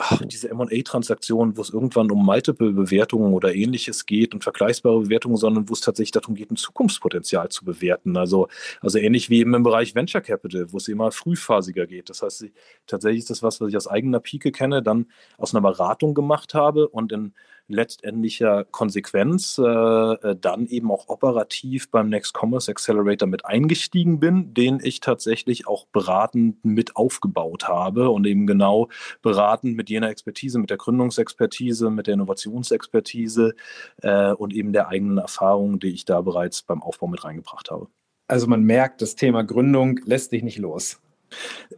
ach, 0.00 0.20
diese 0.24 0.50
M&A-Transaktionen, 0.50 1.56
wo 1.56 1.60
es 1.60 1.70
irgendwann 1.70 2.10
um 2.10 2.24
Multiple-Bewertungen 2.24 3.32
oder 3.34 3.54
ähnliches 3.54 4.06
geht 4.06 4.34
und 4.34 4.42
vergleichbare 4.42 5.00
Bewertungen, 5.00 5.36
sondern 5.36 5.68
wo 5.68 5.74
es 5.74 5.80
tatsächlich 5.80 6.12
darum 6.12 6.34
geht, 6.34 6.50
ein 6.50 6.56
Zukunftspotenzial 6.56 7.50
zu 7.50 7.64
bewerten. 7.64 8.16
Also, 8.16 8.48
also 8.80 8.98
ähnlich 8.98 9.30
wie 9.30 9.40
eben 9.40 9.54
im 9.54 9.62
Bereich 9.62 9.94
Venture 9.94 10.22
Capital, 10.22 10.72
wo 10.72 10.78
es 10.78 10.88
immer 10.88 11.12
frühphasiger 11.12 11.86
geht. 11.86 12.08
Das 12.08 12.22
heißt, 12.22 12.46
tatsächlich 12.86 13.20
ist 13.20 13.30
das 13.30 13.42
was, 13.42 13.60
was 13.60 13.68
ich 13.68 13.76
aus 13.76 13.88
eigener 13.88 14.20
Pike 14.20 14.52
kenne, 14.52 14.82
dann 14.82 15.06
aus 15.36 15.54
einer 15.54 15.62
Beratung 15.62 16.14
gemacht 16.14 16.54
habe 16.54 16.88
und 16.88 17.12
in 17.12 17.34
letztendlicher 17.72 18.64
Konsequenz 18.64 19.58
äh, 19.58 19.62
äh, 19.62 20.36
dann 20.40 20.66
eben 20.66 20.90
auch 20.90 21.08
operativ 21.08 21.90
beim 21.90 22.08
Next 22.08 22.34
Commerce 22.36 22.70
Accelerator 22.70 23.28
mit 23.28 23.44
eingestiegen 23.44 24.20
bin, 24.20 24.54
den 24.54 24.80
ich 24.82 25.00
tatsächlich 25.00 25.66
auch 25.66 25.86
beratend 25.86 26.64
mit 26.64 26.96
aufgebaut 26.96 27.68
habe 27.68 28.10
und 28.10 28.26
eben 28.26 28.46
genau 28.46 28.88
beratend 29.22 29.76
mit 29.76 29.90
jener 29.90 30.10
Expertise, 30.10 30.58
mit 30.58 30.70
der 30.70 30.76
Gründungsexpertise, 30.76 31.90
mit 31.90 32.06
der 32.06 32.14
Innovationsexpertise 32.14 33.54
äh, 34.02 34.32
und 34.32 34.52
eben 34.52 34.72
der 34.72 34.88
eigenen 34.88 35.18
Erfahrung, 35.18 35.78
die 35.80 35.90
ich 35.90 36.04
da 36.04 36.20
bereits 36.20 36.62
beim 36.62 36.82
Aufbau 36.82 37.06
mit 37.06 37.24
reingebracht 37.24 37.70
habe. 37.70 37.88
Also 38.28 38.46
man 38.46 38.62
merkt, 38.62 39.02
das 39.02 39.16
Thema 39.16 39.42
Gründung 39.42 39.98
lässt 40.04 40.32
dich 40.32 40.42
nicht 40.42 40.58
los. 40.58 41.00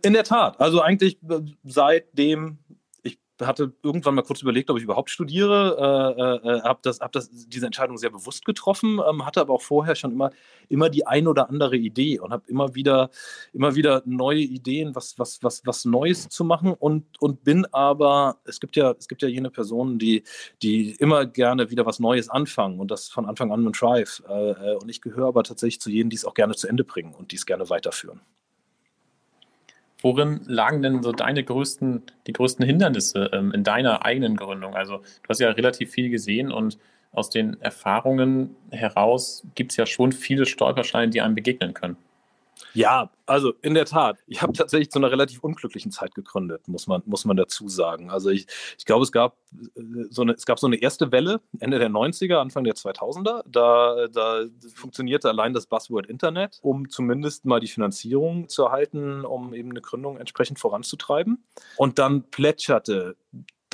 In 0.02 0.14
der 0.14 0.24
Tat. 0.24 0.60
Also 0.60 0.80
eigentlich 0.80 1.18
äh, 1.28 1.40
seitdem 1.64 2.58
hatte 3.40 3.72
irgendwann 3.82 4.14
mal 4.14 4.22
kurz 4.22 4.42
überlegt, 4.42 4.70
ob 4.70 4.78
ich 4.78 4.84
überhaupt 4.84 5.10
studiere, 5.10 5.76
äh, 6.44 6.48
äh, 6.48 6.62
habe 6.62 6.80
das, 6.82 7.00
hab 7.00 7.12
das, 7.12 7.30
diese 7.30 7.66
Entscheidung 7.66 7.96
sehr 7.98 8.10
bewusst 8.10 8.44
getroffen, 8.44 9.00
ähm, 9.08 9.24
hatte 9.26 9.40
aber 9.40 9.54
auch 9.54 9.62
vorher 9.62 9.94
schon 9.94 10.12
immer, 10.12 10.30
immer 10.68 10.90
die 10.90 11.06
ein 11.06 11.26
oder 11.26 11.48
andere 11.48 11.76
Idee 11.76 12.20
und 12.20 12.32
habe 12.32 12.44
immer 12.46 12.74
wieder, 12.74 13.10
immer 13.52 13.74
wieder 13.74 14.02
neue 14.04 14.40
Ideen, 14.40 14.94
was, 14.94 15.18
was, 15.18 15.42
was, 15.42 15.62
was 15.64 15.84
Neues 15.84 16.28
zu 16.28 16.44
machen 16.44 16.72
und, 16.72 17.20
und 17.20 17.44
bin 17.44 17.66
aber, 17.72 18.38
es 18.44 18.60
gibt 18.60 18.76
ja, 18.76 18.94
es 18.98 19.08
gibt 19.08 19.22
ja 19.22 19.28
jene 19.28 19.50
Personen, 19.50 19.98
die, 19.98 20.22
die 20.62 20.92
immer 20.92 21.26
gerne 21.26 21.70
wieder 21.70 21.86
was 21.86 21.98
Neues 22.00 22.28
anfangen 22.28 22.80
und 22.80 22.90
das 22.90 23.08
von 23.08 23.26
Anfang 23.26 23.52
an 23.52 23.62
mit 23.62 23.80
Drive. 23.80 24.22
Äh, 24.28 24.50
äh, 24.50 24.76
und 24.76 24.88
ich 24.88 25.00
gehöre 25.00 25.28
aber 25.28 25.42
tatsächlich 25.44 25.80
zu 25.80 25.90
jenen, 25.90 26.10
die 26.10 26.16
es 26.16 26.24
auch 26.24 26.34
gerne 26.34 26.54
zu 26.54 26.68
Ende 26.68 26.84
bringen 26.84 27.14
und 27.14 27.32
die 27.32 27.36
es 27.36 27.46
gerne 27.46 27.70
weiterführen. 27.70 28.20
Worin 30.02 30.40
lagen 30.46 30.82
denn 30.82 31.02
so 31.02 31.12
deine 31.12 31.44
größten, 31.44 32.02
die 32.26 32.32
größten 32.32 32.66
Hindernisse 32.66 33.30
ähm, 33.32 33.52
in 33.52 33.64
deiner 33.64 34.04
eigenen 34.04 34.36
Gründung? 34.36 34.74
Also 34.74 34.98
du 34.98 35.28
hast 35.28 35.40
ja 35.40 35.50
relativ 35.50 35.90
viel 35.90 36.10
gesehen 36.10 36.52
und 36.52 36.78
aus 37.12 37.30
den 37.30 37.60
Erfahrungen 37.60 38.56
heraus 38.70 39.46
gibt 39.54 39.72
es 39.72 39.76
ja 39.76 39.86
schon 39.86 40.12
viele 40.12 40.46
Stolpersteine, 40.46 41.10
die 41.10 41.20
einem 41.20 41.34
begegnen 41.34 41.74
können. 41.74 41.96
Ja, 42.74 43.10
also 43.26 43.52
in 43.62 43.74
der 43.74 43.84
Tat. 43.84 44.18
Ich 44.26 44.42
habe 44.42 44.52
tatsächlich 44.52 44.90
zu 44.90 44.98
einer 44.98 45.10
relativ 45.10 45.40
unglücklichen 45.40 45.90
Zeit 45.90 46.14
gegründet, 46.14 46.68
muss 46.68 46.86
man, 46.86 47.02
muss 47.06 47.24
man 47.24 47.36
dazu 47.36 47.68
sagen. 47.68 48.10
Also 48.10 48.30
ich, 48.30 48.46
ich 48.78 48.84
glaube, 48.84 49.02
es 49.02 49.12
gab, 49.12 49.36
äh, 49.76 49.82
so 50.10 50.22
eine, 50.22 50.32
es 50.32 50.46
gab 50.46 50.58
so 50.58 50.66
eine 50.66 50.76
erste 50.76 51.12
Welle 51.12 51.40
Ende 51.60 51.78
der 51.78 51.90
90er, 51.90 52.36
Anfang 52.36 52.64
der 52.64 52.74
2000er. 52.74 53.42
Da, 53.46 54.08
da 54.08 54.44
funktionierte 54.74 55.28
allein 55.28 55.52
das 55.52 55.66
Buzzword 55.66 56.06
Internet, 56.06 56.58
um 56.62 56.88
zumindest 56.88 57.44
mal 57.44 57.60
die 57.60 57.68
Finanzierung 57.68 58.48
zu 58.48 58.64
erhalten, 58.64 59.24
um 59.24 59.54
eben 59.54 59.70
eine 59.70 59.80
Gründung 59.80 60.16
entsprechend 60.16 60.58
voranzutreiben. 60.58 61.44
Und 61.76 61.98
dann 61.98 62.30
plätscherte 62.30 63.16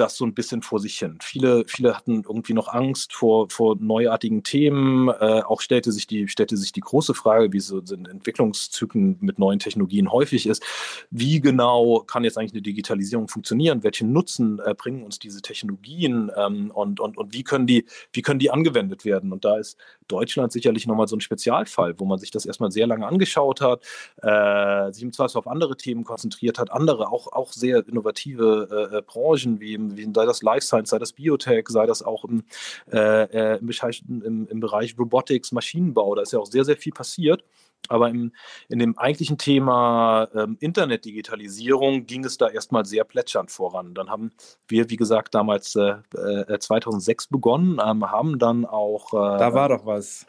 das 0.00 0.17
so 0.17 0.25
ein 0.25 0.35
bisschen 0.35 0.62
vor 0.62 0.81
sich 0.81 0.99
hin. 0.99 1.19
Viele, 1.23 1.64
viele 1.67 1.97
hatten 1.97 2.23
irgendwie 2.26 2.55
noch 2.55 2.69
Angst 2.69 3.12
vor, 3.12 3.49
vor 3.50 3.76
neuartigen 3.78 4.43
Themen. 4.43 5.09
Äh, 5.09 5.43
auch 5.43 5.61
stellte 5.61 5.93
sich, 5.93 6.07
die, 6.07 6.28
stellte 6.28 6.57
sich 6.57 6.73
die 6.73 6.81
große 6.81 7.14
Frage, 7.14 7.52
wie 7.52 7.61
so 7.61 7.78
in 7.78 8.07
Entwicklungszyklen 8.07 9.19
mit 9.21 9.38
neuen 9.38 9.59
Technologien 9.59 10.12
häufig 10.12 10.47
ist, 10.47 10.62
wie 11.11 11.40
genau 11.40 12.00
kann 12.00 12.25
jetzt 12.25 12.38
eigentlich 12.38 12.52
eine 12.52 12.62
Digitalisierung 12.62 13.28
funktionieren? 13.28 13.83
Welchen 13.83 14.12
Nutzen 14.12 14.61
äh, 14.64 14.75
bringen 14.75 15.02
uns 15.02 15.19
diese 15.19 15.43
Technologien 15.43 16.31
ähm, 16.37 16.71
und, 16.71 17.00
und, 17.00 17.17
und 17.17 17.33
wie, 17.33 17.45
können 17.45 17.67
die, 17.67 17.87
wie 18.12 18.23
können 18.23 18.38
die 18.38 18.50
angewendet 18.50 19.05
werden? 19.05 19.33
Und 19.33 19.45
da 19.45 19.59
ist 19.59 19.78
Deutschland 20.09 20.52
sicherlich 20.52 20.87
nochmal 20.87 21.09
so 21.09 21.17
ein 21.17 21.21
Spezialfall, 21.21 21.99
wo 21.99 22.05
man 22.05 22.19
sich 22.19 22.31
das 22.31 22.47
erstmal 22.47 22.71
sehr 22.71 22.87
lange 22.87 23.07
angeschaut 23.07 23.61
hat, 23.61 23.85
äh, 24.23 24.93
sich 24.93 25.02
im 25.02 25.12
Zweifel 25.12 25.38
auf 25.38 25.47
andere 25.47 25.76
Themen 25.76 26.05
konzentriert 26.05 26.59
hat, 26.59 26.71
andere, 26.71 27.11
auch, 27.12 27.33
auch 27.33 27.52
sehr 27.52 27.87
innovative 27.87 28.90
äh, 28.93 28.99
äh, 28.99 29.02
Branchen 29.02 29.61
wie 29.61 29.75
sei 29.97 30.26
das 30.26 30.42
Life 30.42 30.66
Science, 30.66 30.90
sei 30.90 30.99
das 30.99 31.12
Biotech, 31.12 31.68
sei 31.68 31.87
das 31.87 32.02
auch 32.02 32.25
im, 32.25 32.45
äh, 32.92 33.54
äh, 33.54 33.59
im, 33.59 34.23
im, 34.23 34.49
im 34.49 34.61
Bereich 34.61 34.99
Robotics, 34.99 35.52
Maschinenbau, 35.52 36.14
da 36.14 36.23
ist 36.23 36.33
ja 36.33 36.38
auch 36.38 36.47
sehr, 36.47 36.64
sehr 36.64 36.76
viel 36.76 36.92
passiert. 36.92 37.45
Aber 37.88 38.11
im, 38.11 38.32
in 38.68 38.78
dem 38.78 38.99
eigentlichen 38.99 39.38
Thema 39.38 40.28
ähm, 40.35 40.56
Internetdigitalisierung 40.61 42.06
ging 42.06 42.25
es 42.25 42.37
da 42.37 42.49
erstmal 42.49 42.85
sehr 42.85 43.04
plätschernd 43.04 43.50
voran. 43.50 43.94
Dann 43.94 44.11
haben 44.11 44.32
wir, 44.66 44.90
wie 44.90 44.97
gesagt, 44.97 45.35
damals 45.35 45.75
äh, 45.75 45.94
äh, 46.14 46.58
2006 46.58 47.28
begonnen, 47.28 47.80
ähm, 47.85 48.11
haben 48.11 48.38
dann 48.38 48.66
auch. 48.66 49.12
Äh, 49.14 49.38
da 49.38 49.54
war 49.54 49.70
doch 49.70 49.87
was. 49.87 50.26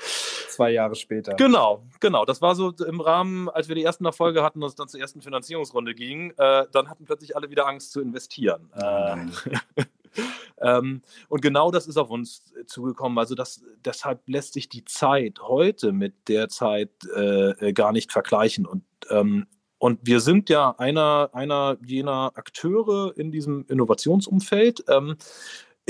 Zwei 0.50 0.72
Jahre 0.72 0.96
später. 0.96 1.36
Genau, 1.36 1.84
genau. 2.00 2.26
Das 2.26 2.42
war 2.42 2.56
so 2.56 2.72
im 2.86 3.00
Rahmen, 3.00 3.50
als 3.50 3.68
wir 3.68 3.76
die 3.76 3.84
ersten 3.84 4.06
Erfolge 4.06 4.44
hatten 4.44 4.62
und 4.62 4.70
es 4.70 4.76
dann 4.76 4.88
zur 4.88 5.00
ersten 5.00 5.22
Finanzierungsrunde 5.22 5.94
ging, 5.94 6.32
äh, 6.38 6.66
dann 6.72 6.90
hatten 6.90 7.06
plötzlich 7.06 7.36
alle 7.36 7.50
wieder 7.50 7.68
Angst 7.68 7.92
zu 7.92 8.02
investieren. 8.02 8.70
Mhm. 8.76 9.32
Ähm, 10.62 11.02
und 11.30 11.42
genau 11.42 11.72
das 11.72 11.88
ist 11.88 11.96
auf 11.96 12.10
uns 12.10 12.54
zugekommen. 12.68 13.18
Also 13.18 13.34
das, 13.34 13.64
deshalb 13.86 14.28
lässt 14.28 14.54
sich 14.54 14.68
die 14.68 14.84
Zeit 14.84 15.40
heute 15.42 15.94
mit 15.94 16.28
der 16.28 16.50
Zeit 16.50 16.90
äh, 17.16 17.52
äh, 17.52 17.72
gar 17.72 17.94
nicht 17.94 18.12
vergleichen. 18.12 18.66
Und, 18.66 18.84
ähm, 19.10 19.48
und 19.78 20.00
wir 20.04 20.20
sind 20.20 20.50
ja 20.50 20.76
einer, 20.78 21.30
einer 21.32 21.78
jener 21.86 22.34
Akteure 22.36 23.14
in 23.16 23.32
diesem 23.32 23.66
Innovationsumfeld. 23.70 24.84
Ähm, 24.90 25.16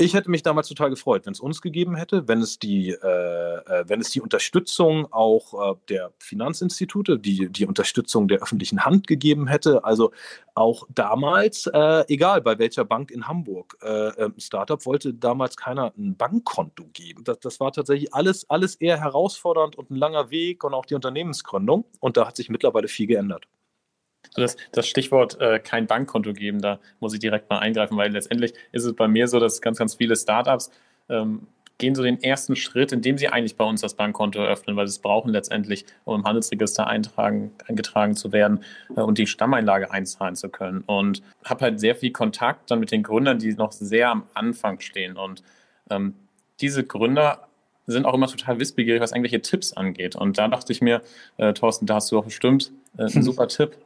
ich 0.00 0.14
hätte 0.14 0.30
mich 0.30 0.42
damals 0.42 0.68
total 0.68 0.88
gefreut, 0.88 1.26
wenn 1.26 1.32
es 1.32 1.40
uns 1.40 1.60
gegeben 1.60 1.94
hätte, 1.94 2.26
wenn 2.26 2.40
es 2.40 2.58
die, 2.58 2.90
äh, 2.90 2.96
äh, 2.96 3.84
wenn 3.86 4.00
es 4.00 4.10
die 4.10 4.20
Unterstützung 4.20 5.12
auch 5.12 5.72
äh, 5.72 5.76
der 5.90 6.12
Finanzinstitute, 6.18 7.18
die, 7.18 7.50
die 7.50 7.66
Unterstützung 7.66 8.26
der 8.26 8.42
öffentlichen 8.42 8.84
Hand 8.84 9.06
gegeben 9.06 9.46
hätte. 9.46 9.84
Also 9.84 10.12
auch 10.54 10.86
damals, 10.88 11.66
äh, 11.66 12.04
egal 12.08 12.40
bei 12.40 12.58
welcher 12.58 12.84
Bank 12.84 13.10
in 13.10 13.28
Hamburg, 13.28 13.76
äh, 13.82 14.08
ähm, 14.24 14.34
Startup 14.38 14.84
wollte 14.86 15.12
damals 15.12 15.56
keiner 15.56 15.92
ein 15.98 16.16
Bankkonto 16.16 16.84
geben. 16.92 17.22
Das, 17.24 17.38
das 17.40 17.60
war 17.60 17.70
tatsächlich 17.70 18.14
alles, 18.14 18.48
alles 18.48 18.76
eher 18.76 18.98
herausfordernd 18.98 19.76
und 19.76 19.90
ein 19.90 19.96
langer 19.96 20.30
Weg 20.30 20.64
und 20.64 20.72
auch 20.72 20.86
die 20.86 20.94
Unternehmensgründung. 20.94 21.84
Und 22.00 22.16
da 22.16 22.26
hat 22.26 22.36
sich 22.36 22.48
mittlerweile 22.48 22.88
viel 22.88 23.06
geändert. 23.06 23.46
Das, 24.36 24.56
das 24.72 24.86
Stichwort 24.86 25.40
äh, 25.40 25.58
kein 25.58 25.86
Bankkonto 25.86 26.32
geben, 26.32 26.60
da 26.60 26.78
muss 27.00 27.14
ich 27.14 27.20
direkt 27.20 27.50
mal 27.50 27.58
eingreifen, 27.58 27.96
weil 27.96 28.12
letztendlich 28.12 28.54
ist 28.70 28.84
es 28.84 28.94
bei 28.94 29.08
mir 29.08 29.26
so, 29.26 29.40
dass 29.40 29.60
ganz, 29.60 29.78
ganz 29.78 29.94
viele 29.96 30.14
Startups 30.14 30.70
ähm, 31.08 31.46
gehen 31.80 31.96
so 31.96 32.04
den 32.04 32.22
ersten 32.22 32.54
Schritt, 32.54 32.92
indem 32.92 33.18
sie 33.18 33.28
eigentlich 33.28 33.56
bei 33.56 33.64
uns 33.64 33.80
das 33.80 33.94
Bankkonto 33.94 34.38
eröffnen, 34.38 34.76
weil 34.76 34.86
sie 34.86 34.92
es 34.92 34.98
brauchen 35.00 35.32
letztendlich, 35.32 35.84
um 36.04 36.20
im 36.20 36.24
Handelsregister 36.24 36.86
eintragen, 36.86 37.50
eingetragen 37.66 38.14
zu 38.14 38.32
werden 38.32 38.62
äh, 38.96 39.00
und 39.00 39.18
die 39.18 39.26
Stammeinlage 39.26 39.90
einzahlen 39.90 40.36
zu 40.36 40.48
können. 40.48 40.82
Und 40.86 41.22
habe 41.44 41.64
halt 41.64 41.80
sehr 41.80 41.96
viel 41.96 42.12
Kontakt 42.12 42.70
dann 42.70 42.78
mit 42.78 42.92
den 42.92 43.02
Gründern, 43.02 43.40
die 43.40 43.52
noch 43.54 43.72
sehr 43.72 44.10
am 44.10 44.24
Anfang 44.34 44.78
stehen. 44.78 45.16
Und 45.16 45.42
ähm, 45.90 46.14
diese 46.60 46.84
Gründer 46.84 47.48
sind 47.86 48.04
auch 48.04 48.14
immer 48.14 48.28
total 48.28 48.60
wissbegierig, 48.60 49.00
was 49.00 49.10
irgendwelche 49.10 49.40
Tipps 49.40 49.72
angeht. 49.72 50.14
Und 50.14 50.38
da 50.38 50.46
dachte 50.46 50.72
ich 50.72 50.80
mir, 50.80 51.02
äh, 51.38 51.52
Thorsten, 51.52 51.86
da 51.86 51.96
hast 51.96 52.12
du 52.12 52.18
auch 52.18 52.24
bestimmt 52.24 52.70
äh, 52.96 53.04
ein 53.04 53.22
super 53.22 53.48
Tipp. 53.48 53.76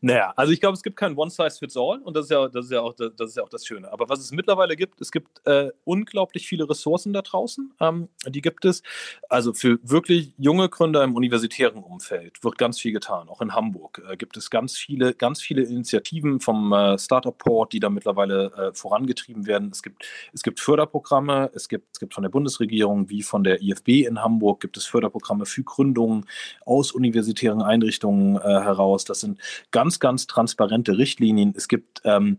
Naja, 0.00 0.32
also 0.36 0.52
ich 0.52 0.60
glaube, 0.60 0.74
es 0.74 0.82
gibt 0.82 0.96
kein 0.96 1.16
One-Size-Fits-All 1.16 2.00
und 2.02 2.16
das 2.16 2.26
ist, 2.26 2.30
ja, 2.30 2.48
das, 2.48 2.66
ist 2.66 2.70
ja 2.70 2.80
auch, 2.80 2.94
das, 2.94 3.30
ist 3.30 3.36
ja 3.36 3.42
auch 3.42 3.48
das 3.48 3.66
Schöne. 3.66 3.90
Aber 3.92 4.08
was 4.08 4.20
es 4.20 4.30
mittlerweile 4.30 4.76
gibt, 4.76 5.00
es 5.00 5.10
gibt 5.10 5.46
äh, 5.46 5.70
unglaublich 5.84 6.46
viele 6.46 6.68
Ressourcen 6.68 7.12
da 7.12 7.22
draußen. 7.22 7.72
Ähm, 7.80 8.08
die 8.26 8.40
gibt 8.40 8.64
es. 8.64 8.82
Also 9.28 9.52
für 9.52 9.78
wirklich 9.82 10.32
junge 10.38 10.68
Gründer 10.68 11.02
im 11.04 11.14
universitären 11.14 11.82
Umfeld 11.82 12.42
wird 12.44 12.58
ganz 12.58 12.80
viel 12.80 12.92
getan. 12.92 13.28
Auch 13.28 13.40
in 13.40 13.54
Hamburg 13.54 14.02
äh, 14.08 14.16
gibt 14.16 14.36
es 14.36 14.50
ganz 14.50 14.76
viele, 14.76 15.14
ganz 15.14 15.40
viele 15.40 15.62
Initiativen 15.62 16.40
vom 16.40 16.72
äh, 16.72 16.98
Startup-Port, 16.98 17.72
die 17.72 17.80
da 17.80 17.90
mittlerweile 17.90 18.52
äh, 18.56 18.72
vorangetrieben 18.74 19.46
werden. 19.46 19.70
Es 19.72 19.82
gibt, 19.82 20.04
es 20.32 20.42
gibt 20.42 20.60
Förderprogramme, 20.60 21.50
es 21.54 21.68
gibt, 21.68 21.88
es 21.92 22.00
gibt 22.00 22.14
von 22.14 22.22
der 22.22 22.30
Bundesregierung 22.30 23.08
wie 23.10 23.22
von 23.22 23.44
der 23.44 23.62
IFB 23.62 23.88
in 24.06 24.22
Hamburg 24.22 24.60
gibt 24.60 24.76
es 24.76 24.86
Förderprogramme 24.86 25.46
für 25.46 25.62
Gründungen 25.62 26.26
aus 26.64 26.92
universitären 26.92 27.62
Einrichtungen 27.62 28.36
äh, 28.48 28.62
heraus. 28.62 29.04
Das 29.04 29.20
sind 29.20 29.38
ganz, 29.70 30.00
ganz 30.00 30.26
transparente 30.26 30.96
Richtlinien. 30.96 31.52
Es 31.56 31.68
gibt 31.68 32.00
ähm, 32.04 32.38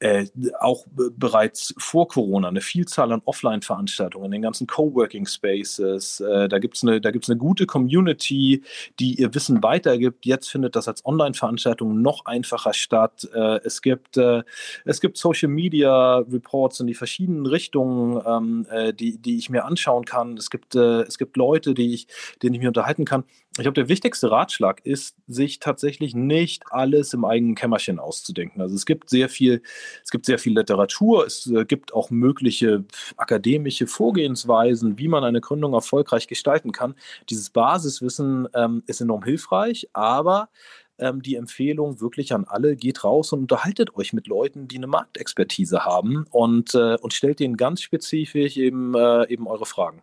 äh, 0.00 0.26
auch 0.60 0.86
bereits 0.92 1.74
vor 1.76 2.08
Corona 2.08 2.48
eine 2.48 2.60
Vielzahl 2.60 3.10
an 3.12 3.22
Offline-Veranstaltungen 3.24 4.26
in 4.26 4.32
den 4.32 4.42
ganzen 4.42 4.66
Coworking 4.66 5.26
Spaces. 5.26 6.20
Äh, 6.20 6.48
da 6.48 6.58
gibt 6.58 6.76
es 6.76 6.82
eine, 6.82 7.00
eine 7.02 7.36
gute 7.36 7.66
Community, 7.66 8.62
die 9.00 9.14
ihr 9.20 9.34
Wissen 9.34 9.62
weitergibt. 9.62 10.24
Jetzt 10.24 10.48
findet 10.48 10.76
das 10.76 10.86
als 10.86 11.04
Online-Veranstaltung 11.04 12.00
noch 12.00 12.26
einfacher 12.26 12.74
statt. 12.74 13.28
Äh, 13.34 13.60
es, 13.64 13.82
gibt, 13.82 14.16
äh, 14.16 14.42
es 14.84 15.00
gibt 15.00 15.16
Social 15.16 15.48
Media 15.48 16.18
Reports 16.18 16.80
in 16.80 16.86
die 16.86 16.94
verschiedenen 16.94 17.46
Richtungen, 17.46 18.22
ähm, 18.24 18.66
äh, 18.70 18.94
die, 18.94 19.18
die 19.18 19.36
ich 19.36 19.50
mir 19.50 19.64
anschauen 19.64 20.04
kann. 20.04 20.36
Es 20.36 20.50
gibt, 20.50 20.74
es 20.74 21.18
gibt 21.18 21.36
Leute, 21.36 21.74
die 21.74 21.94
ich, 21.94 22.06
denen 22.42 22.54
ich 22.54 22.60
mir 22.60 22.68
unterhalten 22.68 23.04
kann. 23.04 23.24
Ich 23.58 23.64
glaube, 23.64 23.74
der 23.74 23.88
wichtigste 23.88 24.30
Ratschlag 24.30 24.80
ist, 24.84 25.16
sich 25.26 25.58
tatsächlich 25.58 26.14
nicht 26.14 26.64
alles 26.70 27.12
im 27.14 27.24
eigenen 27.24 27.54
Kämmerchen 27.54 27.98
auszudenken. 27.98 28.60
Also 28.60 28.74
es 28.74 28.86
gibt 28.86 29.10
sehr 29.10 29.28
viel, 29.28 29.62
es 30.04 30.10
gibt 30.10 30.26
sehr 30.26 30.38
viel 30.38 30.56
Literatur, 30.56 31.26
es 31.26 31.46
äh, 31.46 31.64
gibt 31.64 31.92
auch 31.92 32.10
mögliche 32.10 32.84
akademische 33.16 33.86
Vorgehensweisen, 33.86 34.98
wie 34.98 35.08
man 35.08 35.24
eine 35.24 35.40
Gründung 35.40 35.74
erfolgreich 35.74 36.28
gestalten 36.28 36.72
kann. 36.72 36.94
Dieses 37.30 37.50
Basiswissen 37.50 38.48
ähm, 38.54 38.82
ist 38.86 39.00
enorm 39.00 39.24
hilfreich, 39.24 39.88
aber 39.92 40.48
ähm, 40.98 41.22
die 41.22 41.36
Empfehlung 41.36 42.00
wirklich 42.00 42.32
an 42.32 42.44
alle, 42.44 42.76
geht 42.76 43.04
raus 43.04 43.32
und 43.32 43.40
unterhaltet 43.40 43.96
euch 43.96 44.12
mit 44.12 44.26
Leuten, 44.26 44.68
die 44.68 44.76
eine 44.76 44.86
Marktexpertise 44.86 45.84
haben 45.84 46.26
und, 46.30 46.74
äh, 46.74 46.96
und 47.00 47.12
stellt 47.12 47.40
denen 47.40 47.56
ganz 47.56 47.82
spezifisch 47.82 48.56
eben, 48.56 48.94
äh, 48.94 49.28
eben 49.28 49.46
eure 49.46 49.66
Fragen. 49.66 50.02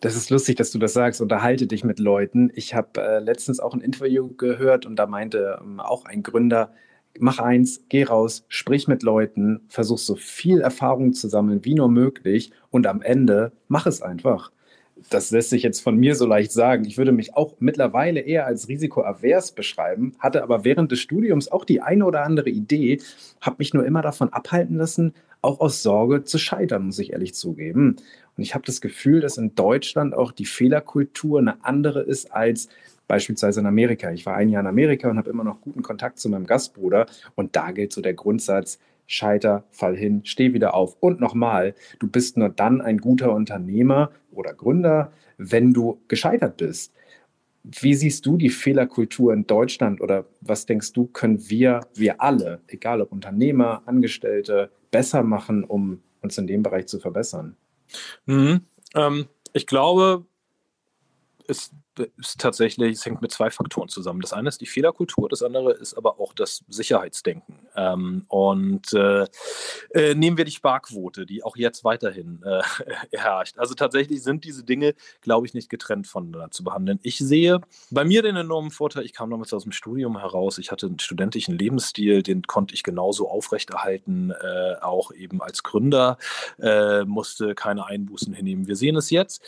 Das 0.00 0.16
ist 0.16 0.30
lustig, 0.30 0.56
dass 0.56 0.70
du 0.70 0.78
das 0.78 0.94
sagst. 0.94 1.20
Unterhalte 1.20 1.66
dich 1.66 1.84
mit 1.84 1.98
Leuten. 1.98 2.50
Ich 2.54 2.74
habe 2.74 3.00
äh, 3.00 3.18
letztens 3.18 3.60
auch 3.60 3.74
ein 3.74 3.82
Interview 3.82 4.28
gehört 4.34 4.86
und 4.86 4.96
da 4.96 5.06
meinte 5.06 5.58
ähm, 5.60 5.78
auch 5.78 6.06
ein 6.06 6.22
Gründer, 6.22 6.72
mach 7.18 7.38
eins, 7.38 7.84
geh 7.90 8.04
raus, 8.04 8.44
sprich 8.48 8.88
mit 8.88 9.02
Leuten, 9.02 9.60
versuch 9.68 9.98
so 9.98 10.16
viel 10.16 10.62
Erfahrung 10.62 11.12
zu 11.12 11.28
sammeln 11.28 11.64
wie 11.64 11.74
nur 11.74 11.90
möglich 11.90 12.50
und 12.70 12.86
am 12.86 13.02
Ende 13.02 13.52
mach 13.68 13.86
es 13.86 14.00
einfach. 14.00 14.50
Das 15.10 15.30
lässt 15.30 15.50
sich 15.50 15.62
jetzt 15.62 15.80
von 15.80 15.96
mir 15.96 16.14
so 16.14 16.26
leicht 16.26 16.52
sagen. 16.52 16.84
Ich 16.84 16.98
würde 16.98 17.12
mich 17.12 17.34
auch 17.34 17.54
mittlerweile 17.58 18.20
eher 18.20 18.46
als 18.46 18.68
risikoavers 18.68 19.52
beschreiben, 19.52 20.12
hatte 20.18 20.42
aber 20.42 20.64
während 20.64 20.92
des 20.92 21.00
Studiums 21.00 21.50
auch 21.50 21.64
die 21.64 21.80
eine 21.80 22.04
oder 22.04 22.24
andere 22.24 22.50
Idee, 22.50 23.00
habe 23.40 23.56
mich 23.58 23.74
nur 23.74 23.84
immer 23.84 24.02
davon 24.02 24.32
abhalten 24.32 24.76
lassen, 24.76 25.14
auch 25.42 25.60
aus 25.60 25.82
Sorge 25.82 26.24
zu 26.24 26.38
scheitern, 26.38 26.86
muss 26.86 26.98
ich 26.98 27.12
ehrlich 27.12 27.34
zugeben. 27.34 27.96
Und 28.36 28.42
ich 28.42 28.54
habe 28.54 28.64
das 28.66 28.80
Gefühl, 28.80 29.20
dass 29.20 29.38
in 29.38 29.54
Deutschland 29.54 30.14
auch 30.14 30.32
die 30.32 30.44
Fehlerkultur 30.44 31.38
eine 31.38 31.64
andere 31.64 32.00
ist 32.02 32.32
als 32.32 32.68
beispielsweise 33.08 33.60
in 33.60 33.66
Amerika. 33.66 34.12
Ich 34.12 34.24
war 34.24 34.36
ein 34.36 34.48
Jahr 34.48 34.60
in 34.60 34.68
Amerika 34.68 35.10
und 35.10 35.18
habe 35.18 35.30
immer 35.30 35.44
noch 35.44 35.60
guten 35.60 35.82
Kontakt 35.82 36.18
zu 36.18 36.28
meinem 36.28 36.46
Gastbruder. 36.46 37.06
Und 37.34 37.56
da 37.56 37.72
gilt 37.72 37.92
so 37.92 38.00
der 38.00 38.14
Grundsatz, 38.14 38.78
scheiter, 39.08 39.64
fall 39.72 39.96
hin, 39.96 40.20
steh 40.24 40.52
wieder 40.52 40.74
auf. 40.74 40.96
Und 41.00 41.20
nochmal, 41.20 41.74
du 41.98 42.06
bist 42.06 42.36
nur 42.36 42.48
dann 42.48 42.80
ein 42.80 42.98
guter 42.98 43.32
Unternehmer 43.32 44.12
oder 44.30 44.54
Gründer, 44.54 45.12
wenn 45.38 45.72
du 45.72 46.00
gescheitert 46.06 46.58
bist. 46.58 46.92
Wie 47.62 47.94
siehst 47.94 48.24
du 48.24 48.36
die 48.36 48.48
Fehlerkultur 48.48 49.32
in 49.32 49.46
Deutschland 49.46 50.00
oder 50.00 50.26
was 50.40 50.66
denkst 50.66 50.92
du, 50.92 51.06
können 51.06 51.50
wir, 51.50 51.80
wir 51.94 52.20
alle, 52.20 52.62
egal 52.68 53.00
ob 53.02 53.12
Unternehmer, 53.12 53.82
Angestellte, 53.86 54.70
besser 54.90 55.22
machen, 55.22 55.64
um 55.64 56.02
uns 56.22 56.38
in 56.38 56.46
dem 56.46 56.62
Bereich 56.62 56.86
zu 56.86 56.98
verbessern? 56.98 57.56
Mhm. 58.26 58.62
Ähm, 58.94 59.28
ich 59.52 59.66
glaube, 59.66 60.24
es 61.46 61.70
ist 61.98 62.40
tatsächlich, 62.40 62.92
es 62.92 63.06
hängt 63.06 63.22
mit 63.22 63.32
zwei 63.32 63.50
Faktoren 63.50 63.88
zusammen. 63.88 64.20
Das 64.20 64.32
eine 64.32 64.48
ist 64.48 64.60
die 64.60 64.66
Fehlerkultur, 64.66 65.28
das 65.28 65.42
andere 65.42 65.72
ist 65.72 65.94
aber 65.94 66.20
auch 66.20 66.32
das 66.32 66.64
Sicherheitsdenken. 66.68 67.58
Ähm, 67.76 68.24
und 68.28 68.92
äh, 68.92 69.26
äh, 69.90 70.14
nehmen 70.14 70.36
wir 70.36 70.44
die 70.44 70.52
Sparquote, 70.52 71.26
die 71.26 71.42
auch 71.42 71.56
jetzt 71.56 71.84
weiterhin 71.84 72.42
äh, 72.44 72.62
herrscht. 73.16 73.58
Also 73.58 73.74
tatsächlich 73.74 74.22
sind 74.22 74.44
diese 74.44 74.64
Dinge, 74.64 74.94
glaube 75.20 75.46
ich, 75.46 75.54
nicht 75.54 75.68
getrennt 75.68 76.06
voneinander 76.06 76.50
zu 76.50 76.64
behandeln. 76.64 77.00
Ich 77.02 77.18
sehe 77.18 77.60
bei 77.90 78.04
mir 78.04 78.22
den 78.22 78.36
enormen 78.36 78.70
Vorteil, 78.70 79.04
ich 79.04 79.12
kam 79.12 79.30
damals 79.30 79.52
aus 79.52 79.64
dem 79.64 79.72
Studium 79.72 80.18
heraus, 80.18 80.58
ich 80.58 80.70
hatte 80.70 80.86
einen 80.86 80.98
studentischen 80.98 81.58
Lebensstil, 81.58 82.22
den 82.22 82.42
konnte 82.42 82.74
ich 82.74 82.82
genauso 82.82 83.28
aufrechterhalten, 83.28 84.30
äh, 84.30 84.76
auch 84.80 85.12
eben 85.12 85.42
als 85.42 85.62
Gründer, 85.62 86.18
äh, 86.58 87.04
musste 87.04 87.54
keine 87.54 87.86
Einbußen 87.86 88.32
hinnehmen. 88.32 88.66
Wir 88.66 88.76
sehen 88.76 88.96
es 88.96 89.10
jetzt 89.10 89.42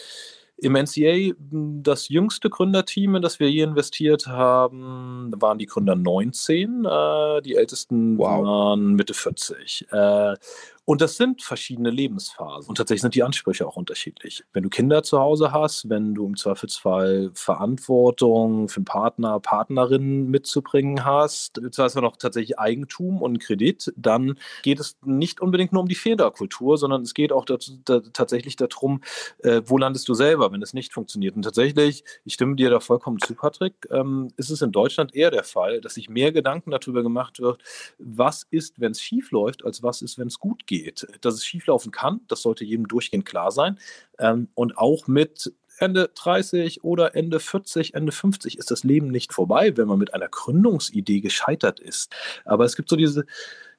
im 0.63 0.75
NCA, 0.75 1.35
das 1.83 2.09
jüngste 2.09 2.49
Gründerteam, 2.49 3.17
in 3.17 3.23
das 3.23 3.41
wir 3.41 3.51
je 3.51 3.65
investiert 3.65 4.29
haben, 4.29 5.33
waren 5.37 5.59
die 5.59 5.67
Gründer 5.67 5.97
19. 5.97 6.85
Äh, 6.85 7.43
die 7.43 7.57
ältesten 7.57 8.17
wow. 8.17 8.45
waren 8.45 8.95
Mitte 8.95 9.13
40. 9.13 9.89
Äh, 9.91 10.35
und 10.85 11.01
das 11.01 11.17
sind 11.17 11.43
verschiedene 11.43 11.91
Lebensphasen. 11.91 12.69
Und 12.69 12.75
tatsächlich 12.75 13.03
sind 13.03 13.15
die 13.15 13.23
Ansprüche 13.23 13.67
auch 13.69 13.77
unterschiedlich. 13.77 14.43
Wenn 14.53 14.65
du 14.65 14.69
Kinder 14.69 15.05
zu 15.05 15.21
Hause 15.21 15.53
hast, 15.53 15.89
wenn 15.89 16.13
du 16.13 16.27
im 16.27 16.37
Zweifelsfall 16.37 17.31
Verantwortung 17.35 18.69
für 18.69 18.79
einen 18.79 18.85
Partner, 18.85 19.39
Partnerin 19.39 20.29
mitzubringen 20.29 21.05
hast, 21.05 21.59
im 21.59 21.71
Zweifelsfall 21.71 22.03
noch 22.03 22.17
tatsächlich 22.17 22.59
Eigentum 22.59 23.23
und 23.23 23.39
Kredit, 23.39 23.93
dann 23.97 24.37
geht 24.65 24.81
es 24.81 24.97
nicht 25.05 25.41
unbedingt 25.41 25.73
nur 25.73 25.83
um 25.83 25.89
die 25.89 25.95
Fehlerkultur, 25.95 26.77
sondern 26.77 27.03
es 27.03 27.15
geht 27.15 27.31
auch 27.31 27.45
dazu, 27.45 27.79
da, 27.85 28.01
tatsächlich 28.13 28.57
darum, 28.57 29.03
äh, 29.45 29.63
wo 29.65 29.79
landest 29.79 30.09
du 30.09 30.15
selber, 30.15 30.51
wenn 30.51 30.63
es 30.63 30.75
nicht 30.75 30.93
funktioniert. 30.93 31.37
Und 31.37 31.43
tatsächlich, 31.43 32.03
ich 32.25 32.35
stimme 32.35 32.57
dir 32.57 32.71
da 32.71 32.81
vollkommen 32.81 33.21
zu, 33.21 33.37
Patrick, 33.37 33.87
ähm, 33.93 34.33
ist 34.37 34.51
es 34.51 34.63
in 34.63 34.73
Deutschland 34.73 35.15
eher 35.15 35.31
der 35.31 35.45
Fall, 35.45 35.81
dass 35.81 35.95
sich 35.95 36.09
mehr 36.09 36.33
Gedanken 36.33 36.73
darüber 36.73 37.05
gemacht 37.05 37.39
wird, 37.39 37.63
was 38.01 38.45
ist, 38.51 38.81
wenn 38.81 38.91
es 38.91 39.01
schief 39.01 39.31
läuft, 39.31 39.65
als 39.65 39.85
was 39.85 40.03
ist, 40.03 40.19
wenn 40.19 40.27
es 40.27 40.41
gut 40.41 40.67
geht 40.67 40.72
geht. 40.73 41.07
Dass 41.21 41.35
es 41.35 41.45
schieflaufen 41.45 41.93
kann, 41.93 42.23
das 42.29 42.41
sollte 42.41 42.65
jedem 42.65 42.89
durchgehend 42.89 43.27
klar 43.27 43.51
sein. 43.51 43.79
Ähm, 44.19 44.49
und 44.55 44.79
auch 44.79 45.07
mit 45.07 45.53
Ende 45.79 46.11
30 46.15 46.83
oder 46.83 47.15
Ende 47.15 47.41
40, 47.41 47.95
Ende 47.95 48.13
50 48.13 48.57
ist 48.57 48.71
das 48.71 48.85
Leben 48.85 49.09
nicht 49.09 49.35
vorbei, 49.35 49.77
wenn 49.77 49.89
man 49.89 49.99
mit 49.99 50.15
einer 50.15 50.29
Gründungsidee 50.29 51.21
gescheitert 51.21 51.79
ist. 51.79 52.15
Aber 52.47 52.65
es 52.65 52.77
gibt 52.77 52.89
so 52.89 52.97
diese 52.97 53.27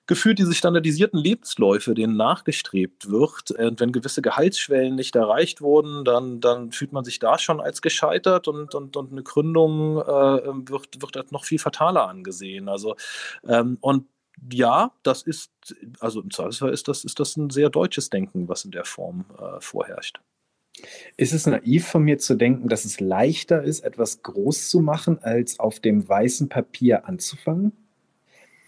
gefühlt 0.05 0.37
diese 0.37 0.53
standardisierten 0.53 1.17
Lebensläufe, 1.17 1.93
denen 1.93 2.17
nachgestrebt 2.17 3.09
wird. 3.09 3.51
Und 3.51 3.79
wenn 3.79 3.93
gewisse 3.93 4.21
Gehaltsschwellen 4.21 4.95
nicht 4.95 5.15
erreicht 5.15 5.61
wurden, 5.61 6.03
dann, 6.03 6.41
dann 6.41 6.71
fühlt 6.71 6.91
man 6.91 7.05
sich 7.05 7.19
da 7.19 7.39
schon 7.39 7.61
als 7.61 7.81
gescheitert 7.81 8.49
und, 8.49 8.75
und, 8.75 8.97
und 8.97 9.11
eine 9.11 9.23
Gründung 9.23 9.99
äh, 9.99 10.69
wird, 10.69 11.01
wird 11.01 11.31
noch 11.31 11.45
viel 11.45 11.59
fataler 11.59 12.09
angesehen. 12.09 12.67
Also, 12.67 12.95
ähm, 13.47 13.77
und 13.79 14.05
ja, 14.51 14.91
das 15.03 15.23
ist, 15.23 15.51
also 15.99 16.21
im 16.21 16.31
Zweifelsfall 16.31 16.73
ist 16.73 16.87
das, 16.87 17.03
ist 17.03 17.19
das 17.19 17.37
ein 17.37 17.49
sehr 17.49 17.69
deutsches 17.69 18.09
Denken, 18.09 18.47
was 18.47 18.65
in 18.65 18.71
der 18.71 18.85
Form 18.85 19.25
äh, 19.37 19.59
vorherrscht. 19.59 20.19
Ist 21.17 21.33
es 21.33 21.45
naiv 21.45 21.87
von 21.87 22.03
mir 22.03 22.17
zu 22.17 22.35
denken, 22.35 22.67
dass 22.67 22.85
es 22.85 22.99
leichter 22.99 23.63
ist, 23.63 23.81
etwas 23.81 24.23
groß 24.23 24.69
zu 24.69 24.79
machen, 24.79 25.19
als 25.21 25.59
auf 25.59 25.79
dem 25.79 26.07
weißen 26.07 26.49
Papier 26.49 27.07
anzufangen? 27.07 27.82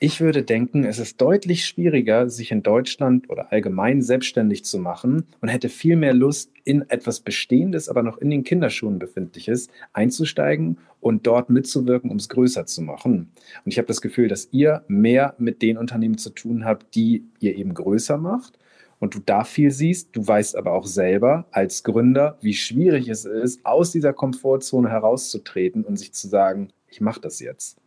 Ich 0.06 0.22
würde 0.22 0.44
denken, 0.44 0.84
es 0.84 1.00
ist 1.00 1.20
deutlich 1.20 1.66
schwieriger, 1.66 2.30
sich 2.30 2.52
in 2.52 2.62
Deutschland 2.62 3.28
oder 3.28 3.52
allgemein 3.52 4.04
selbstständig 4.04 4.64
zu 4.64 4.78
machen 4.78 5.26
und 5.42 5.50
hätte 5.50 5.68
viel 5.68 5.96
mehr 5.96 6.14
Lust, 6.14 6.52
in 6.64 6.88
etwas 6.92 7.22
Bestehendes, 7.22 7.90
aber 7.90 8.04
noch 8.04 8.20
in 8.20 8.30
den 8.30 8.44
Kinderschuhen 8.44 9.00
befindliches 9.00 9.68
einzusteigen 9.94 10.78
und 11.00 11.26
dort 11.26 11.50
mitzuwirken, 11.50 12.12
um 12.12 12.18
es 12.18 12.30
größer 12.30 12.68
zu 12.68 12.84
machen. 12.84 13.32
Und 13.66 13.72
ich 13.72 13.80
habe 13.80 13.88
das 13.88 14.00
Gefühl, 14.00 14.28
dass 14.28 14.50
ihr 14.52 14.84
mehr 14.88 15.34
mit 15.40 15.64
den 15.64 15.76
Unternehmen 15.76 16.20
zu 16.20 16.30
tun 16.30 16.66
habt, 16.66 16.94
die 16.94 17.26
ihr 17.40 17.56
eben 17.56 17.74
größer 17.74 18.20
macht 18.20 18.60
und 19.00 19.16
du 19.16 19.20
da 19.26 19.44
viel 19.44 19.72
siehst. 19.72 20.16
Du 20.16 20.28
weißt 20.28 20.56
aber 20.56 20.74
auch 20.74 20.86
selber 20.86 21.48
als 21.50 21.82
Gründer, 21.82 22.38
wie 22.42 22.54
schwierig 22.54 23.10
es 23.10 23.26
ist, 23.26 23.66
aus 23.66 23.90
dieser 23.90 24.14
Komfortzone 24.14 24.88
herauszutreten 24.88 25.84
und 25.84 25.98
sich 25.98 26.14
zu 26.14 26.28
sagen, 26.28 26.68
ich 26.90 27.02
mache 27.02 27.22
das 27.22 27.40
jetzt. 27.40 27.80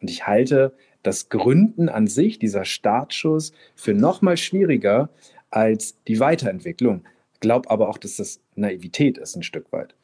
Und 0.00 0.10
ich 0.10 0.26
halte 0.26 0.74
das 1.08 1.30
Gründen 1.30 1.88
an 1.88 2.06
sich, 2.06 2.38
dieser 2.38 2.66
Startschuss, 2.66 3.52
für 3.74 3.94
noch 3.94 4.20
mal 4.20 4.36
schwieriger 4.36 5.08
als 5.48 5.96
die 6.06 6.20
Weiterentwicklung. 6.20 7.02
Glaub 7.40 7.70
aber 7.70 7.88
auch, 7.88 7.96
dass 7.96 8.16
das 8.16 8.40
Naivität 8.56 9.16
ist, 9.16 9.34
ein 9.34 9.42
Stück 9.42 9.72
weit. 9.72 9.94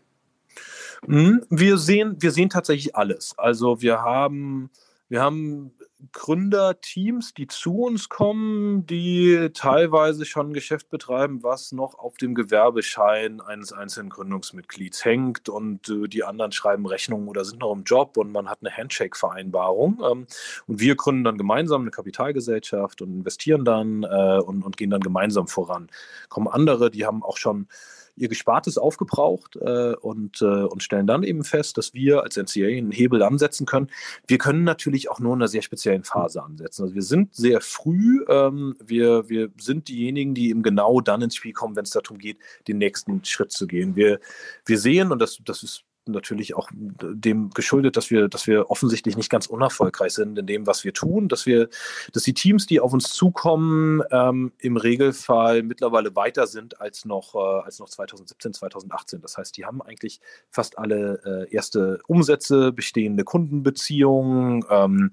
Mhm. 1.06 1.42
Wir 1.50 1.76
sehen, 1.76 2.16
wir 2.20 2.30
sehen 2.30 2.48
tatsächlich 2.48 2.96
alles. 2.96 3.34
Also 3.36 3.82
wir 3.82 4.00
haben, 4.00 4.70
wir 5.08 5.22
haben 5.22 5.72
Gründerteams, 6.12 7.34
die 7.34 7.46
zu 7.46 7.82
uns 7.82 8.08
kommen, 8.08 8.86
die 8.86 9.50
teilweise 9.54 10.24
schon 10.24 10.50
ein 10.50 10.52
Geschäft 10.52 10.90
betreiben, 10.90 11.42
was 11.42 11.72
noch 11.72 11.98
auf 11.98 12.16
dem 12.16 12.34
Gewerbeschein 12.34 13.40
eines 13.40 13.72
einzelnen 13.72 14.10
Gründungsmitglieds 14.10 15.04
hängt 15.04 15.48
und 15.48 15.88
äh, 15.88 16.08
die 16.08 16.24
anderen 16.24 16.52
schreiben 16.52 16.86
Rechnungen 16.86 17.28
oder 17.28 17.44
sind 17.44 17.60
noch 17.60 17.72
im 17.72 17.84
Job 17.84 18.16
und 18.16 18.32
man 18.32 18.48
hat 18.48 18.58
eine 18.60 18.74
Handshake-Vereinbarung. 18.76 20.02
Ähm, 20.04 20.26
und 20.66 20.80
wir 20.80 20.96
gründen 20.96 21.24
dann 21.24 21.38
gemeinsam 21.38 21.82
eine 21.82 21.90
Kapitalgesellschaft 21.90 23.02
und 23.02 23.12
investieren 23.12 23.64
dann 23.64 24.02
äh, 24.04 24.38
und, 24.38 24.62
und 24.62 24.76
gehen 24.76 24.90
dann 24.90 25.00
gemeinsam 25.00 25.48
voran. 25.48 25.88
Kommen 26.28 26.48
andere, 26.48 26.90
die 26.90 27.06
haben 27.06 27.22
auch 27.22 27.36
schon 27.36 27.68
ihr 28.16 28.28
Gespartes 28.28 28.78
aufgebraucht 28.78 29.56
äh, 29.56 29.94
und, 29.94 30.40
äh, 30.42 30.44
und 30.44 30.82
stellen 30.82 31.06
dann 31.06 31.22
eben 31.22 31.44
fest, 31.44 31.78
dass 31.78 31.94
wir 31.94 32.22
als 32.22 32.36
NCA 32.36 32.66
einen 32.66 32.92
Hebel 32.92 33.22
ansetzen 33.22 33.66
können. 33.66 33.90
Wir 34.26 34.38
können 34.38 34.64
natürlich 34.64 35.10
auch 35.10 35.20
nur 35.20 35.34
in 35.34 35.40
einer 35.40 35.48
sehr 35.48 35.62
speziellen 35.62 36.04
Phase 36.04 36.42
ansetzen. 36.42 36.82
Also 36.82 36.94
wir 36.94 37.02
sind 37.02 37.34
sehr 37.34 37.60
früh, 37.60 38.24
ähm, 38.28 38.76
wir, 38.84 39.28
wir 39.28 39.50
sind 39.58 39.88
diejenigen, 39.88 40.34
die 40.34 40.50
eben 40.50 40.62
genau 40.62 41.00
dann 41.00 41.22
ins 41.22 41.36
Spiel 41.36 41.52
kommen, 41.52 41.76
wenn 41.76 41.84
es 41.84 41.90
darum 41.90 42.18
geht, 42.18 42.38
den 42.68 42.78
nächsten 42.78 43.24
Schritt 43.24 43.52
zu 43.52 43.66
gehen. 43.66 43.96
Wir, 43.96 44.20
wir 44.66 44.78
sehen, 44.78 45.10
und 45.10 45.18
das, 45.18 45.40
das 45.44 45.62
ist 45.62 45.84
natürlich 46.06 46.54
auch 46.54 46.68
dem 46.72 47.50
geschuldet, 47.50 47.96
dass 47.96 48.10
wir, 48.10 48.28
dass 48.28 48.46
wir 48.46 48.70
offensichtlich 48.70 49.16
nicht 49.16 49.30
ganz 49.30 49.46
unerfolgreich 49.46 50.12
sind 50.12 50.38
in 50.38 50.46
dem, 50.46 50.66
was 50.66 50.84
wir 50.84 50.92
tun, 50.92 51.28
dass 51.28 51.46
wir, 51.46 51.68
dass 52.12 52.22
die 52.22 52.34
Teams, 52.34 52.66
die 52.66 52.80
auf 52.80 52.92
uns 52.92 53.10
zukommen, 53.10 54.02
ähm, 54.10 54.52
im 54.58 54.76
Regelfall 54.76 55.62
mittlerweile 55.62 56.14
weiter 56.16 56.46
sind 56.46 56.80
als 56.80 57.04
noch, 57.04 57.34
äh, 57.34 57.64
als 57.64 57.78
noch 57.78 57.88
2017, 57.88 58.54
2018. 58.54 59.20
Das 59.20 59.36
heißt, 59.36 59.56
die 59.56 59.64
haben 59.64 59.82
eigentlich 59.82 60.20
fast 60.50 60.78
alle 60.78 61.46
äh, 61.48 61.54
erste 61.54 61.98
Umsätze, 62.06 62.72
bestehende 62.72 63.24
Kundenbeziehungen, 63.24 64.64
ähm, 64.70 65.10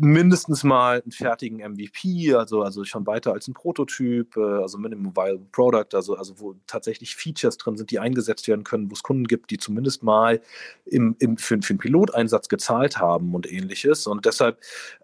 mindestens 0.00 0.64
mal 0.64 1.02
einen 1.02 1.12
fertigen 1.12 1.58
MVP, 1.58 2.34
also, 2.34 2.62
also 2.62 2.84
schon 2.84 3.06
weiter 3.06 3.32
als 3.32 3.48
ein 3.48 3.54
Prototyp, 3.54 4.36
äh, 4.36 4.40
also 4.40 4.78
Minimum 4.78 5.16
Viable 5.16 5.46
Product, 5.52 5.94
also, 5.94 6.16
also 6.16 6.38
wo 6.38 6.54
tatsächlich 6.66 7.16
Features 7.16 7.56
drin 7.56 7.76
sind, 7.76 7.90
die 7.90 7.98
eingesetzt 7.98 8.48
werden 8.48 8.64
können, 8.64 8.90
wo 8.90 8.94
es 8.94 9.02
Kunden 9.02 9.24
gibt, 9.24 9.50
die 9.50 9.58
zumindest 9.58 9.95
mal 10.02 10.40
im, 10.84 11.16
im, 11.18 11.36
für, 11.36 11.60
für 11.62 11.70
einen 11.70 11.78
Piloteinsatz 11.78 12.48
gezahlt 12.48 12.98
haben 12.98 13.34
und 13.34 13.50
ähnliches. 13.50 14.06
Und 14.06 14.24
deshalb 14.24 14.58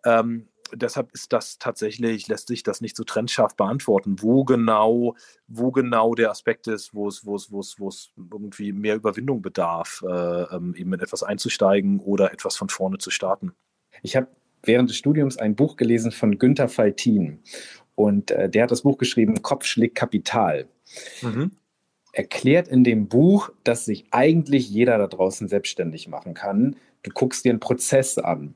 ähm, 0.05 0.48
deshalb 0.74 1.12
ist 1.12 1.33
das 1.33 1.59
tatsächlich, 1.59 2.28
lässt 2.28 2.48
sich 2.48 2.62
das 2.62 2.81
nicht 2.81 2.96
so 2.96 3.05
trennscharf 3.05 3.57
beantworten, 3.57 4.16
wo 4.20 4.44
genau, 4.44 5.14
wo 5.48 5.70
genau 5.70 6.14
der 6.14 6.31
Aspekt 6.31 6.66
ist, 6.66 6.94
wo 6.94 7.09
es, 7.09 7.24
wo 7.24 7.37
es, 7.37 7.50
wo 7.50 7.61
es, 7.61 7.78
wo 7.78 7.88
es 7.88 8.12
irgendwie 8.16 8.72
mehr 8.72 8.96
Überwindung 8.96 9.42
bedarf, 9.42 10.02
äh, 10.07 10.42
ähm, 10.55 10.74
eben 10.76 10.92
in 10.92 11.00
etwas 11.00 11.22
einzusteigen 11.22 12.00
oder 12.00 12.33
etwas 12.33 12.57
von 12.57 12.68
vorne 12.68 12.98
zu 12.98 13.11
starten. 13.11 13.52
Ich 14.02 14.16
habe 14.16 14.28
während 14.62 14.90
des 14.90 14.96
Studiums 14.96 15.37
ein 15.37 15.57
Buch 15.57 15.76
gelesen 15.76 16.12
von 16.12 16.38
Günther 16.38 16.68
Faltin 16.68 17.42
und 17.94 18.31
äh, 18.31 18.48
der 18.48 18.64
hat 18.64 18.70
das 18.70 18.83
Buch 18.83 18.98
geschrieben, 18.98 19.42
Kopf 19.42 19.66
schlägt 19.66 19.96
Kapital. 19.96 20.68
Mhm 21.20 21.52
erklärt 22.12 22.68
in 22.68 22.85
dem 22.85 23.09
Buch, 23.09 23.51
dass 23.64 23.87
sich 23.87 24.05
eigentlich 24.11 24.68
jeder 24.68 24.98
da 24.98 25.07
draußen 25.07 25.48
selbstständig 25.48 26.09
machen 26.09 26.35
kann. 26.35 26.77
Du 27.03 27.11
guckst 27.11 27.44
dir 27.44 27.51
einen 27.51 27.61
Prozess 27.61 28.18
an, 28.18 28.55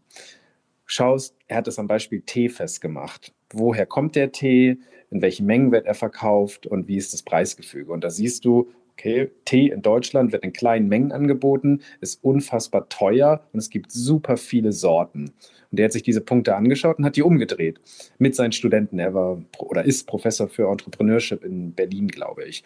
schaust, 0.85 1.35
er 1.49 1.59
hat 1.59 1.69
es 1.69 1.79
am 1.79 1.89
Beispiel 1.89 2.21
Tee 2.21 2.49
festgemacht. 2.49 3.35
Woher 3.51 3.87
kommt 3.87 4.15
der 4.15 4.33
Tee? 4.33 4.79
In 5.11 5.23
welchen 5.23 5.47
Mengen 5.47 5.73
wird 5.73 5.87
er 5.87 5.95
verkauft? 5.95 6.67
Und 6.67 6.89
wie 6.89 6.97
ist 6.97 7.13
das 7.13 7.23
Preisgefüge? 7.23 7.93
Und 7.93 8.05
da 8.05 8.11
siehst 8.11 8.45
du, 8.45 8.69
okay, 8.93 9.31
Tee 9.45 9.69
in 9.69 9.83
Deutschland 9.83 10.33
wird 10.33 10.45
in 10.45 10.53
kleinen 10.53 10.89
Mengen 10.89 11.13
angeboten, 11.13 11.81
ist 12.01 12.23
unfassbar 12.25 12.89
teuer 12.89 13.47
und 13.53 13.59
es 13.59 13.71
gibt 13.71 13.93
super 13.93 14.37
viele 14.37 14.73
Sorten. 14.73 15.33
Und 15.71 15.79
der 15.79 15.87
hat 15.87 15.93
sich 15.93 16.03
diese 16.03 16.21
Punkte 16.21 16.57
angeschaut 16.57 16.99
und 16.99 17.05
hat 17.05 17.17
die 17.17 17.23
umgedreht 17.23 17.81
mit 18.19 18.35
seinen 18.35 18.53
Studenten. 18.53 18.99
Er 18.99 19.15
war 19.15 19.43
oder 19.59 19.85
ist 19.85 20.07
Professor 20.07 20.49
für 20.49 20.71
Entrepreneurship 20.71 21.45
in 21.45 21.73
Berlin, 21.73 22.09
glaube 22.09 22.45
ich 22.45 22.65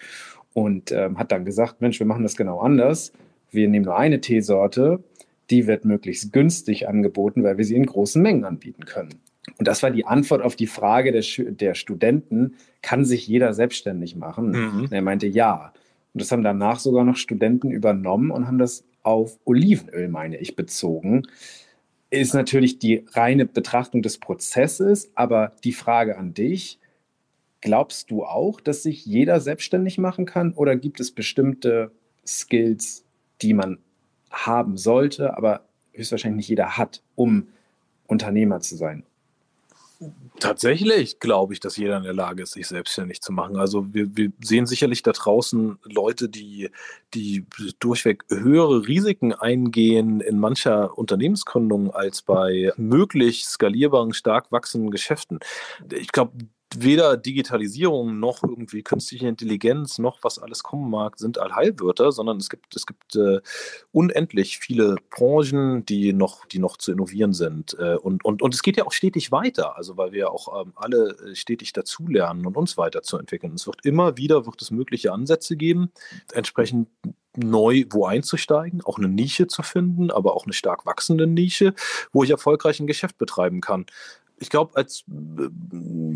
und 0.55 0.93
ähm, 0.93 1.19
hat 1.19 1.33
dann 1.33 1.45
gesagt, 1.45 1.81
Mensch, 1.81 1.99
wir 1.99 2.07
machen 2.07 2.23
das 2.23 2.37
genau 2.37 2.61
anders. 2.61 3.13
Wir 3.51 3.69
nehmen 3.69 3.85
nur 3.85 3.97
eine 3.97 4.21
Teesorte, 4.21 5.03
die 5.51 5.67
wird 5.67 5.85
möglichst 5.85 6.33
günstig 6.33 6.89
angeboten, 6.89 7.43
weil 7.43 7.59
wir 7.59 7.65
sie 7.65 7.75
in 7.75 7.87
großen 7.87 8.23
Mengen 8.23 8.45
anbieten 8.45 8.85
können. 8.85 9.15
Und 9.59 9.67
das 9.67 9.83
war 9.83 9.91
die 9.91 10.07
Antwort 10.07 10.43
auf 10.43 10.55
die 10.55 10.67
Frage 10.67 11.13
der, 11.13 11.25
der 11.53 11.75
Studenten, 11.75 12.55
kann 12.83 13.05
sich 13.05 13.27
jeder 13.27 13.53
selbstständig 13.53 14.17
machen? 14.17 14.51
Mhm. 14.51 14.89
Er 14.91 15.03
meinte 15.03 15.27
ja. 15.27 15.73
Und 16.13 16.23
das 16.23 16.33
haben 16.33 16.43
danach 16.43 16.79
sogar 16.79 17.05
noch 17.05 17.17
Studenten 17.17 17.71
übernommen 17.71 18.31
und 18.31 18.47
haben 18.47 18.59
das 18.59 18.85
auf 19.03 19.39
Olivenöl, 19.45 20.09
meine 20.09 20.37
ich, 20.39 20.57
bezogen. 20.57 21.27
Ist 22.11 22.35
natürlich 22.35 22.79
die 22.79 23.05
reine 23.13 23.47
Betrachtung 23.47 24.03
des 24.03 24.19
Prozesses, 24.19 25.11
aber 25.15 25.53
die 25.65 25.73
Frage 25.73 26.19
an 26.19 26.35
dich, 26.35 26.80
Glaubst 27.61 28.11
du 28.11 28.25
auch, 28.25 28.61
dass 28.61 28.83
sich 28.83 29.05
jeder 29.05 29.41
selbstständig 29.41 29.99
machen 29.99 30.25
kann 30.25 30.53
oder 30.53 30.77
gibt 30.77 31.01
es 31.01 31.13
bestimmte 31.13 31.93
Skills, 32.27 33.05
die 33.43 33.55
man 33.55 33.79
haben 34.31 34.77
sollte, 34.77 35.37
aber 35.37 35.63
höchstwahrscheinlich 35.93 36.39
nicht 36.39 36.49
jeder 36.49 36.79
hat, 36.79 37.03
um 37.17 37.49
Unternehmer 38.07 38.61
zu 38.61 38.77
sein? 38.77 39.05
Tatsächlich 40.39 41.19
glaube 41.21 41.53
ich, 41.53 41.61
dass 41.61 41.77
jeder 41.77 41.99
in 41.99 42.05
der 42.05 42.15
Lage 42.15 42.45
ist, 42.45 42.53
sich 42.53 42.67
selbstständig 42.67 43.21
zu 43.21 43.33
machen. 43.33 43.57
Also 43.59 43.93
wir, 43.93 44.17
wir, 44.17 44.33
sehen 44.41 44.65
sicherlich 44.65 45.03
da 45.03 45.13
draußen 45.13 45.79
Leute, 45.85 46.31
die, 46.31 46.71
die 47.13 47.45
durchweg 47.79 48.25
höhere 48.31 48.87
Risiken 48.89 49.35
eingehen 49.35 50.21
in 50.21 50.39
mancher 50.39 50.97
Unternehmensgründung 50.97 51.91
als 51.91 52.23
bei 52.23 52.73
möglich 52.79 53.45
skalierbaren, 53.45 54.15
stark 54.15 54.51
wachsenden 54.51 54.91
Geschäften. 54.91 55.41
Ich 55.93 56.13
glaube, 56.13 56.33
weder 56.77 57.17
Digitalisierung 57.17 58.19
noch 58.21 58.43
irgendwie 58.43 58.83
künstliche 58.83 59.27
Intelligenz 59.27 59.99
noch 59.99 60.19
was 60.23 60.39
alles 60.39 60.63
kommen 60.63 60.91
mag, 60.91 61.19
sind 61.19 61.39
Allheilwörter, 61.39 62.13
sondern 62.13 62.37
es 62.37 62.49
gibt, 62.49 62.77
es 62.77 62.87
gibt 62.87 63.17
äh, 63.17 63.41
unendlich 63.93 64.59
viele 64.59 64.97
Branchen, 65.11 65.85
die 65.85 66.13
noch, 66.13 66.47
die 66.47 66.59
noch 66.59 66.77
zu 66.77 66.93
innovieren 66.93 67.33
sind. 67.33 67.77
Äh, 67.79 67.97
und, 67.97 68.25
und, 68.25 68.43
und 68.43 68.55
es 68.55 68.63
geht 68.63 68.77
ja 68.77 68.87
auch 68.87 68.93
stetig 68.93 69.33
weiter, 69.33 69.77
also 69.77 69.97
weil 69.97 70.13
wir 70.13 70.31
auch 70.31 70.65
ähm, 70.65 70.73
alle 70.77 71.17
äh, 71.19 71.35
stetig 71.35 71.73
dazulernen 71.73 72.47
und 72.47 72.57
uns 72.57 72.79
weiterzuentwickeln. 72.79 73.55
Es 73.55 73.67
wird 73.67 73.85
immer 73.85 74.17
wieder, 74.17 74.47
wird 74.47 74.63
es 74.63 74.71
mögliche 74.71 75.13
Ansätze 75.13 75.57
geben, 75.57 75.91
entsprechend 76.33 76.89
neu 77.37 77.85
wo 77.91 78.07
einzusteigen, 78.07 78.83
auch 78.85 78.99
eine 78.99 79.09
Nische 79.09 79.47
zu 79.47 79.63
finden, 79.63 80.11
aber 80.11 80.35
auch 80.35 80.45
eine 80.45 80.53
stark 80.53 80.85
wachsende 80.85 81.27
Nische, 81.27 81.75
wo 82.13 82.25
ich 82.25 82.31
erfolgreich 82.31 82.81
ein 82.81 82.89
Geschäft 82.89 83.19
betreiben 83.19 83.61
kann 83.61 83.87
ich 84.43 84.49
glaube, 84.49 84.75
als 84.75 85.05
äh, 85.07 85.49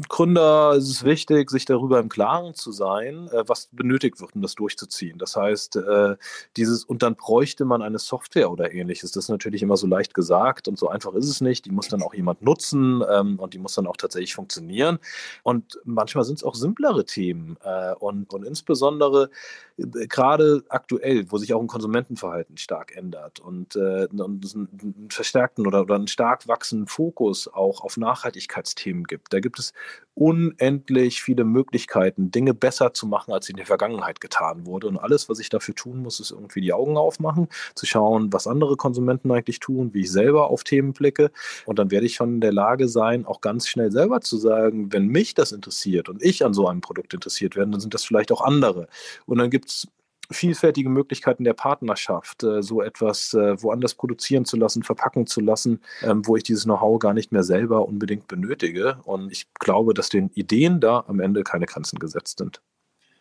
Gründer 0.09 0.73
ist 0.77 0.89
es 0.89 1.05
wichtig, 1.05 1.51
sich 1.51 1.67
darüber 1.67 2.01
im 2.01 2.09
Klaren 2.09 2.55
zu 2.55 2.73
sein, 2.73 3.29
äh, 3.29 3.45
was 3.47 3.69
benötigt 3.71 4.19
wird, 4.19 4.35
um 4.35 4.41
das 4.41 4.55
durchzuziehen. 4.55 5.19
Das 5.19 5.37
heißt, 5.37 5.77
äh, 5.77 6.17
dieses, 6.57 6.85
und 6.85 7.03
dann 7.03 7.17
bräuchte 7.17 7.67
man 7.67 7.83
eine 7.83 7.99
Software 7.99 8.51
oder 8.51 8.73
ähnliches. 8.73 9.13
Das 9.13 9.25
ist 9.25 9.29
natürlich 9.29 9.63
immer 9.63 9.77
so 9.77 9.87
leicht 9.87 10.15
gesagt 10.15 10.69
und 10.69 10.79
so 10.79 10.89
einfach 10.89 11.13
ist 11.13 11.29
es 11.29 11.43
nicht. 11.43 11.67
Die 11.67 11.71
muss 11.71 11.89
dann 11.89 12.03
auch 12.03 12.15
jemand 12.15 12.41
nutzen 12.41 13.05
ähm, 13.09 13.39
und 13.39 13.53
die 13.53 13.59
muss 13.59 13.75
dann 13.75 13.87
auch 13.87 13.99
tatsächlich 13.99 14.35
funktionieren. 14.35 14.99
Und 15.43 15.79
manchmal 15.85 16.25
sind 16.25 16.37
es 16.37 16.45
auch 16.45 16.55
simplere 16.55 17.05
Themen 17.05 17.57
und, 17.99 18.33
und 18.33 18.45
insbesondere 18.45 19.31
gerade 19.77 20.63
aktuell, 20.69 21.31
wo 21.31 21.39
sich 21.39 21.53
auch 21.53 21.61
ein 21.61 21.67
Konsumentenverhalten 21.67 22.57
stark 22.57 22.97
ändert 22.97 23.41
und, 23.41 23.77
und 23.77 24.21
einen 24.21 25.11
verstärkten 25.11 25.67
oder, 25.67 25.83
oder 25.83 25.97
einen 25.97 26.09
stark 26.09 26.47
wachsenden 26.49 26.87
Fokus 26.87 27.49
auch 27.49 27.83
auf 27.83 27.97
Nachhaltigkeit 27.97 28.14
Nachhaltigkeitsthemen 28.15 29.05
gibt. 29.05 29.33
Da 29.33 29.41
gibt 29.41 29.59
es 29.59 29.73
unendlich 30.15 31.23
viele 31.23 31.45
Möglichkeiten, 31.45 32.31
Dinge 32.31 32.55
besser 32.55 32.95
zu 32.95 33.07
machen, 33.07 33.33
als 33.33 33.49
in 33.49 33.57
der 33.57 33.67
Vergangenheit 33.67 34.21
getan 34.21 34.67
wurde. 34.67 34.87
Und 34.87 34.99
alles, 34.99 35.29
was 35.29 35.41
ich 35.41 35.49
dafür 35.49 35.75
tun 35.75 35.99
muss, 35.99 36.21
ist 36.21 36.31
irgendwie 36.31 36.61
die 36.61 36.73
Augen 36.73 36.97
aufmachen, 36.97 37.49
zu 37.75 37.87
schauen, 37.87 38.33
was 38.33 38.47
andere 38.47 38.77
Konsumenten 38.77 39.31
eigentlich 39.33 39.59
tun, 39.59 39.93
wie 39.93 40.03
ich 40.03 40.13
selber 40.13 40.51
auf 40.51 40.63
Themen 40.63 40.93
blicke. 40.93 41.33
Und 41.67 41.79
dann 41.79 41.91
werde 41.91 42.07
ich 42.07 42.15
schon 42.15 42.35
in 42.35 42.41
der 42.41 42.53
Lage 42.53 42.89
sein, 42.89 43.27
auch 43.27 43.41
ganz 43.41 43.67
schnell 43.69 43.91
selber 43.91 44.21
zu 44.21 44.37
sagen, 44.37 44.93
wenn 44.93 45.09
mich 45.09 45.35
das 45.35 45.53
interessiert 45.53 46.09
und 46.09 46.23
ich 46.23 46.45
an 46.45 46.55
so 46.55 46.69
einem 46.69 46.81
Produkt 46.81 47.13
interessiert 47.13 47.57
werde, 47.57 47.73
dann 47.73 47.81
sind 47.81 47.95
das 47.95 48.05
vielleicht 48.05 48.31
auch 48.31 48.41
andere. 48.41 48.89
Und 49.27 49.39
dann 49.39 49.51
gibt 49.51 49.69
es 49.69 49.89
vielfältige 50.31 50.89
Möglichkeiten 50.89 51.45
der 51.45 51.55
Partnerschaft, 51.55 52.43
äh, 52.43 52.63
so 52.63 52.83
etwas 52.83 53.35
äh, 53.35 53.61
woanders 53.63 53.95
produzieren 53.95 54.45
zu 54.45 54.57
lassen, 54.57 54.83
verpacken 54.83 55.27
zu 55.27 55.41
lassen, 55.41 55.81
ähm, 56.03 56.27
wo 56.27 56.37
ich 56.37 56.43
dieses 56.43 56.65
Know-how 56.65 56.99
gar 56.99 57.15
nicht 57.15 57.33
mehr 57.33 57.43
selber 57.43 57.87
unbedingt 57.87 58.29
benötige. 58.29 58.99
Und 59.05 59.31
ich 59.33 59.47
glaube, 59.55 59.95
dass 59.95 60.09
den 60.09 60.31
Ideen 60.35 60.81
da 60.81 61.05
am 61.07 61.21
Ende 61.21 61.43
keine 61.43 61.67
Grenzen 61.67 61.99
gesetzt 61.99 62.39
sind. 62.39 62.61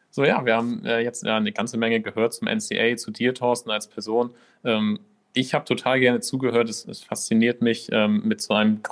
So 0.10 0.24
ja, 0.24 0.46
wir 0.46 0.56
haben 0.56 0.86
äh, 0.86 1.00
jetzt 1.00 1.26
eine 1.26 1.52
ganze 1.52 1.78
Menge 1.78 2.00
gehört 2.00 2.34
zum 2.34 2.48
NCA, 2.48 2.96
zu 2.98 3.10
dir, 3.10 3.34
Thorsten, 3.34 3.72
als 3.72 3.88
Person. 3.88 4.30
Ähm, 4.64 5.00
ich 5.34 5.56
habe 5.56 5.66
total 5.66 6.00
gerne 6.00 6.20
zugehört. 6.20 6.70
Es, 6.70 6.88
es 6.88 7.04
fasziniert 7.04 7.62
mich, 7.62 7.90
ähm, 7.92 8.22
mit 8.24 8.40
so 8.40 8.54
einem 8.54 8.84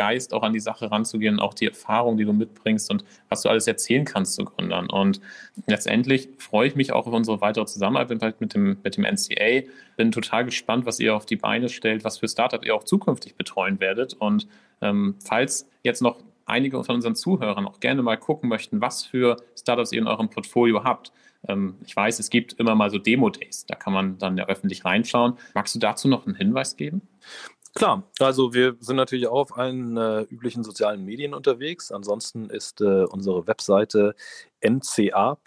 Gründergeist 0.00 0.32
auch 0.32 0.42
an 0.42 0.52
die 0.52 0.60
Sache 0.60 0.90
ranzugehen, 0.90 1.40
auch 1.40 1.54
die 1.54 1.66
Erfahrung, 1.66 2.16
die 2.16 2.24
du 2.24 2.32
mitbringst 2.32 2.90
und 2.90 3.04
was 3.28 3.42
du 3.42 3.48
alles 3.48 3.66
erzählen 3.66 4.04
kannst 4.04 4.34
zu 4.34 4.44
Gründern. 4.44 4.88
Und 4.88 5.20
letztendlich 5.66 6.28
freue 6.38 6.68
ich 6.68 6.74
mich 6.74 6.92
auch 6.92 7.06
auf 7.06 7.12
unsere 7.12 7.40
weitere 7.40 7.66
Zusammenarbeit 7.66 8.40
mit 8.40 8.54
dem, 8.54 8.78
mit 8.82 8.96
dem 8.96 9.04
NCA. 9.04 9.66
Bin 9.96 10.12
total 10.12 10.44
gespannt, 10.44 10.86
was 10.86 11.00
ihr 11.00 11.14
auf 11.14 11.26
die 11.26 11.36
Beine 11.36 11.68
stellt, 11.68 12.04
was 12.04 12.18
für 12.18 12.28
Startup 12.28 12.64
ihr 12.64 12.74
auch 12.74 12.84
zukünftig 12.84 13.34
betreuen 13.36 13.80
werdet. 13.80 14.14
Und 14.14 14.46
ähm, 14.80 15.16
falls 15.24 15.68
jetzt 15.82 16.02
noch 16.02 16.18
einige 16.46 16.82
von 16.82 16.96
unseren 16.96 17.14
Zuhörern 17.14 17.66
auch 17.66 17.80
gerne 17.80 18.02
mal 18.02 18.16
gucken 18.16 18.48
möchten, 18.48 18.80
was 18.80 19.04
für 19.04 19.36
Startups 19.56 19.92
ihr 19.92 20.00
in 20.00 20.08
eurem 20.08 20.30
Portfolio 20.30 20.82
habt, 20.84 21.12
ähm, 21.48 21.76
ich 21.86 21.94
weiß, 21.94 22.18
es 22.18 22.28
gibt 22.28 22.54
immer 22.54 22.74
mal 22.74 22.90
so 22.90 22.98
Demo-Days, 22.98 23.66
da 23.66 23.74
kann 23.74 23.92
man 23.92 24.18
dann 24.18 24.36
ja 24.36 24.46
öffentlich 24.46 24.84
reinschauen. 24.84 25.34
Magst 25.54 25.74
du 25.74 25.78
dazu 25.78 26.08
noch 26.08 26.26
einen 26.26 26.34
Hinweis 26.34 26.76
geben? 26.76 27.02
Klar, 27.74 28.02
also 28.18 28.52
wir 28.52 28.76
sind 28.80 28.96
natürlich 28.96 29.28
auch 29.28 29.40
auf 29.42 29.56
allen 29.56 29.96
äh, 29.96 30.22
üblichen 30.22 30.64
sozialen 30.64 31.04
Medien 31.04 31.34
unterwegs. 31.34 31.92
Ansonsten 31.92 32.50
ist 32.50 32.80
äh, 32.80 33.04
unsere 33.04 33.46
Webseite 33.46 34.16
nca.vc, 34.62 35.38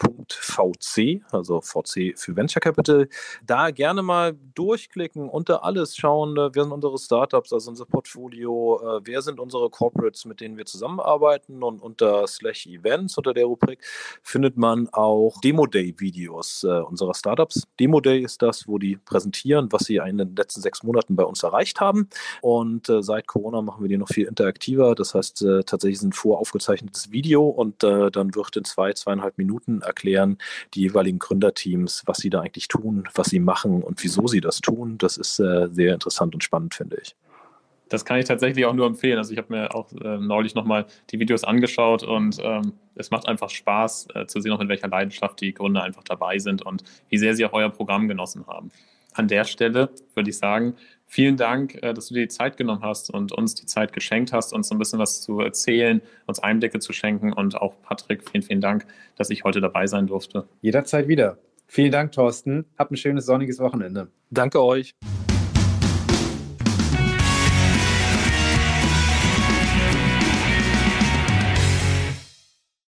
also 1.31 1.61
VC 1.61 2.17
für 2.17 2.35
Venture 2.35 2.61
Capital. 2.61 3.07
Da 3.45 3.71
gerne 3.71 4.01
mal 4.01 4.35
durchklicken, 4.55 5.29
unter 5.29 5.63
alles 5.63 5.95
schauen, 5.95 6.37
äh, 6.37 6.49
wer 6.53 6.63
sind 6.63 6.73
unsere 6.73 6.97
Startups, 6.97 7.53
also 7.53 7.69
unser 7.69 7.85
Portfolio, 7.85 8.79
äh, 8.81 9.01
wer 9.03 9.21
sind 9.21 9.39
unsere 9.39 9.69
Corporates, 9.69 10.25
mit 10.25 10.41
denen 10.41 10.57
wir 10.57 10.65
zusammenarbeiten 10.65 11.63
und 11.63 11.81
unter 11.81 12.27
slash 12.27 12.65
Events, 12.67 13.17
unter 13.17 13.33
der 13.33 13.45
Rubrik, 13.45 13.79
findet 14.21 14.57
man 14.57 14.89
auch 14.89 15.39
Demo 15.41 15.65
Day 15.65 15.93
Videos 15.97 16.63
äh, 16.63 16.67
unserer 16.67 17.13
Startups. 17.13 17.67
Demo 17.79 17.99
Day 18.01 18.21
ist 18.21 18.41
das, 18.41 18.67
wo 18.67 18.77
die 18.77 18.97
präsentieren, 18.97 19.71
was 19.71 19.83
sie 19.83 19.97
in 19.97 20.17
den 20.17 20.35
letzten 20.35 20.61
sechs 20.61 20.83
Monaten 20.83 21.15
bei 21.15 21.23
uns 21.23 21.43
erreicht 21.43 21.79
haben 21.79 22.09
und 22.41 22.87
seit 22.87 23.27
Corona 23.27 23.61
machen 23.61 23.83
wir 23.83 23.89
die 23.89 23.97
noch 23.97 24.09
viel 24.09 24.27
interaktiver, 24.27 24.95
das 24.95 25.13
heißt 25.13 25.45
tatsächlich 25.65 26.01
ein 26.01 26.13
voraufgezeichnetes 26.13 27.11
Video 27.11 27.47
und 27.47 27.83
dann 27.83 28.35
wird 28.35 28.57
in 28.57 28.65
zwei, 28.65 28.93
zweieinhalb 29.03 29.37
Minuten 29.37 29.81
erklären 29.81 30.37
die 30.73 30.81
jeweiligen 30.81 31.19
Gründerteams, 31.19 32.03
was 32.05 32.17
sie 32.17 32.29
da 32.29 32.41
eigentlich 32.41 32.67
tun, 32.67 33.07
was 33.13 33.27
sie 33.27 33.39
machen 33.39 33.83
und 33.83 34.03
wieso 34.03 34.27
sie 34.27 34.41
das 34.41 34.61
tun. 34.61 34.97
Das 34.97 35.17
ist 35.17 35.39
äh, 35.39 35.67
sehr 35.71 35.93
interessant 35.93 36.33
und 36.33 36.43
spannend, 36.43 36.73
finde 36.73 36.97
ich. 37.01 37.15
Das 37.89 38.05
kann 38.05 38.17
ich 38.17 38.25
tatsächlich 38.25 38.65
auch 38.65 38.73
nur 38.73 38.87
empfehlen. 38.87 39.17
Also 39.17 39.33
ich 39.33 39.37
habe 39.37 39.53
mir 39.53 39.75
auch 39.75 39.91
äh, 39.91 40.17
neulich 40.17 40.55
nochmal 40.55 40.85
die 41.11 41.19
Videos 41.19 41.43
angeschaut 41.43 42.01
und 42.01 42.39
ähm, 42.41 42.73
es 42.95 43.11
macht 43.11 43.27
einfach 43.27 43.49
Spaß 43.49 44.07
äh, 44.15 44.25
zu 44.25 44.39
sehen, 44.39 44.51
auch 44.53 44.59
mit 44.59 44.69
welcher 44.69 44.87
Leidenschaft 44.87 45.41
die 45.41 45.53
Gründer 45.53 45.83
einfach 45.83 46.03
dabei 46.03 46.39
sind 46.39 46.63
und 46.63 46.83
wie 47.09 47.17
sehr 47.17 47.35
sie 47.35 47.45
auch 47.45 47.53
euer 47.53 47.69
Programm 47.69 48.07
genossen 48.07 48.47
haben. 48.47 48.71
An 49.13 49.27
der 49.27 49.43
Stelle 49.43 49.89
würde 50.15 50.29
ich 50.29 50.37
sagen, 50.37 50.75
Vielen 51.13 51.37
Dank, 51.37 51.75
äh, 51.83 51.93
dass 51.93 52.07
du 52.07 52.15
dir 52.15 52.21
die 52.21 52.27
Zeit 52.27 52.57
genommen 52.57 52.81
hast 52.81 53.11
und 53.11 53.33
uns 53.33 53.53
die 53.53 53.67
Zeit 53.67 53.93
geschenkt 53.93 54.33
hast, 54.33 54.51
uns 54.51 54.69
so 54.69 54.73
ein 54.73 54.79
bisschen 54.79 54.97
was 54.97 55.21
zu 55.21 55.41
erzählen, 55.41 56.01
uns 56.25 56.39
Einblicke 56.39 56.79
zu 56.79 56.91
schenken. 56.91 57.33
Und 57.33 57.55
auch 57.55 57.79
Patrick, 57.83 58.27
vielen, 58.27 58.41
vielen 58.41 58.61
Dank, 58.61 58.87
dass 59.15 59.29
ich 59.29 59.43
heute 59.43 59.61
dabei 59.61 59.85
sein 59.85 60.07
durfte. 60.07 60.47
Jederzeit 60.61 61.07
wieder. 61.07 61.37
Vielen 61.67 61.91
Dank, 61.91 62.13
Thorsten. 62.13 62.65
Hab 62.79 62.89
ein 62.89 62.97
schönes 62.97 63.27
sonniges 63.27 63.59
Wochenende. 63.59 64.07
Danke 64.31 64.63
euch. 64.63 64.95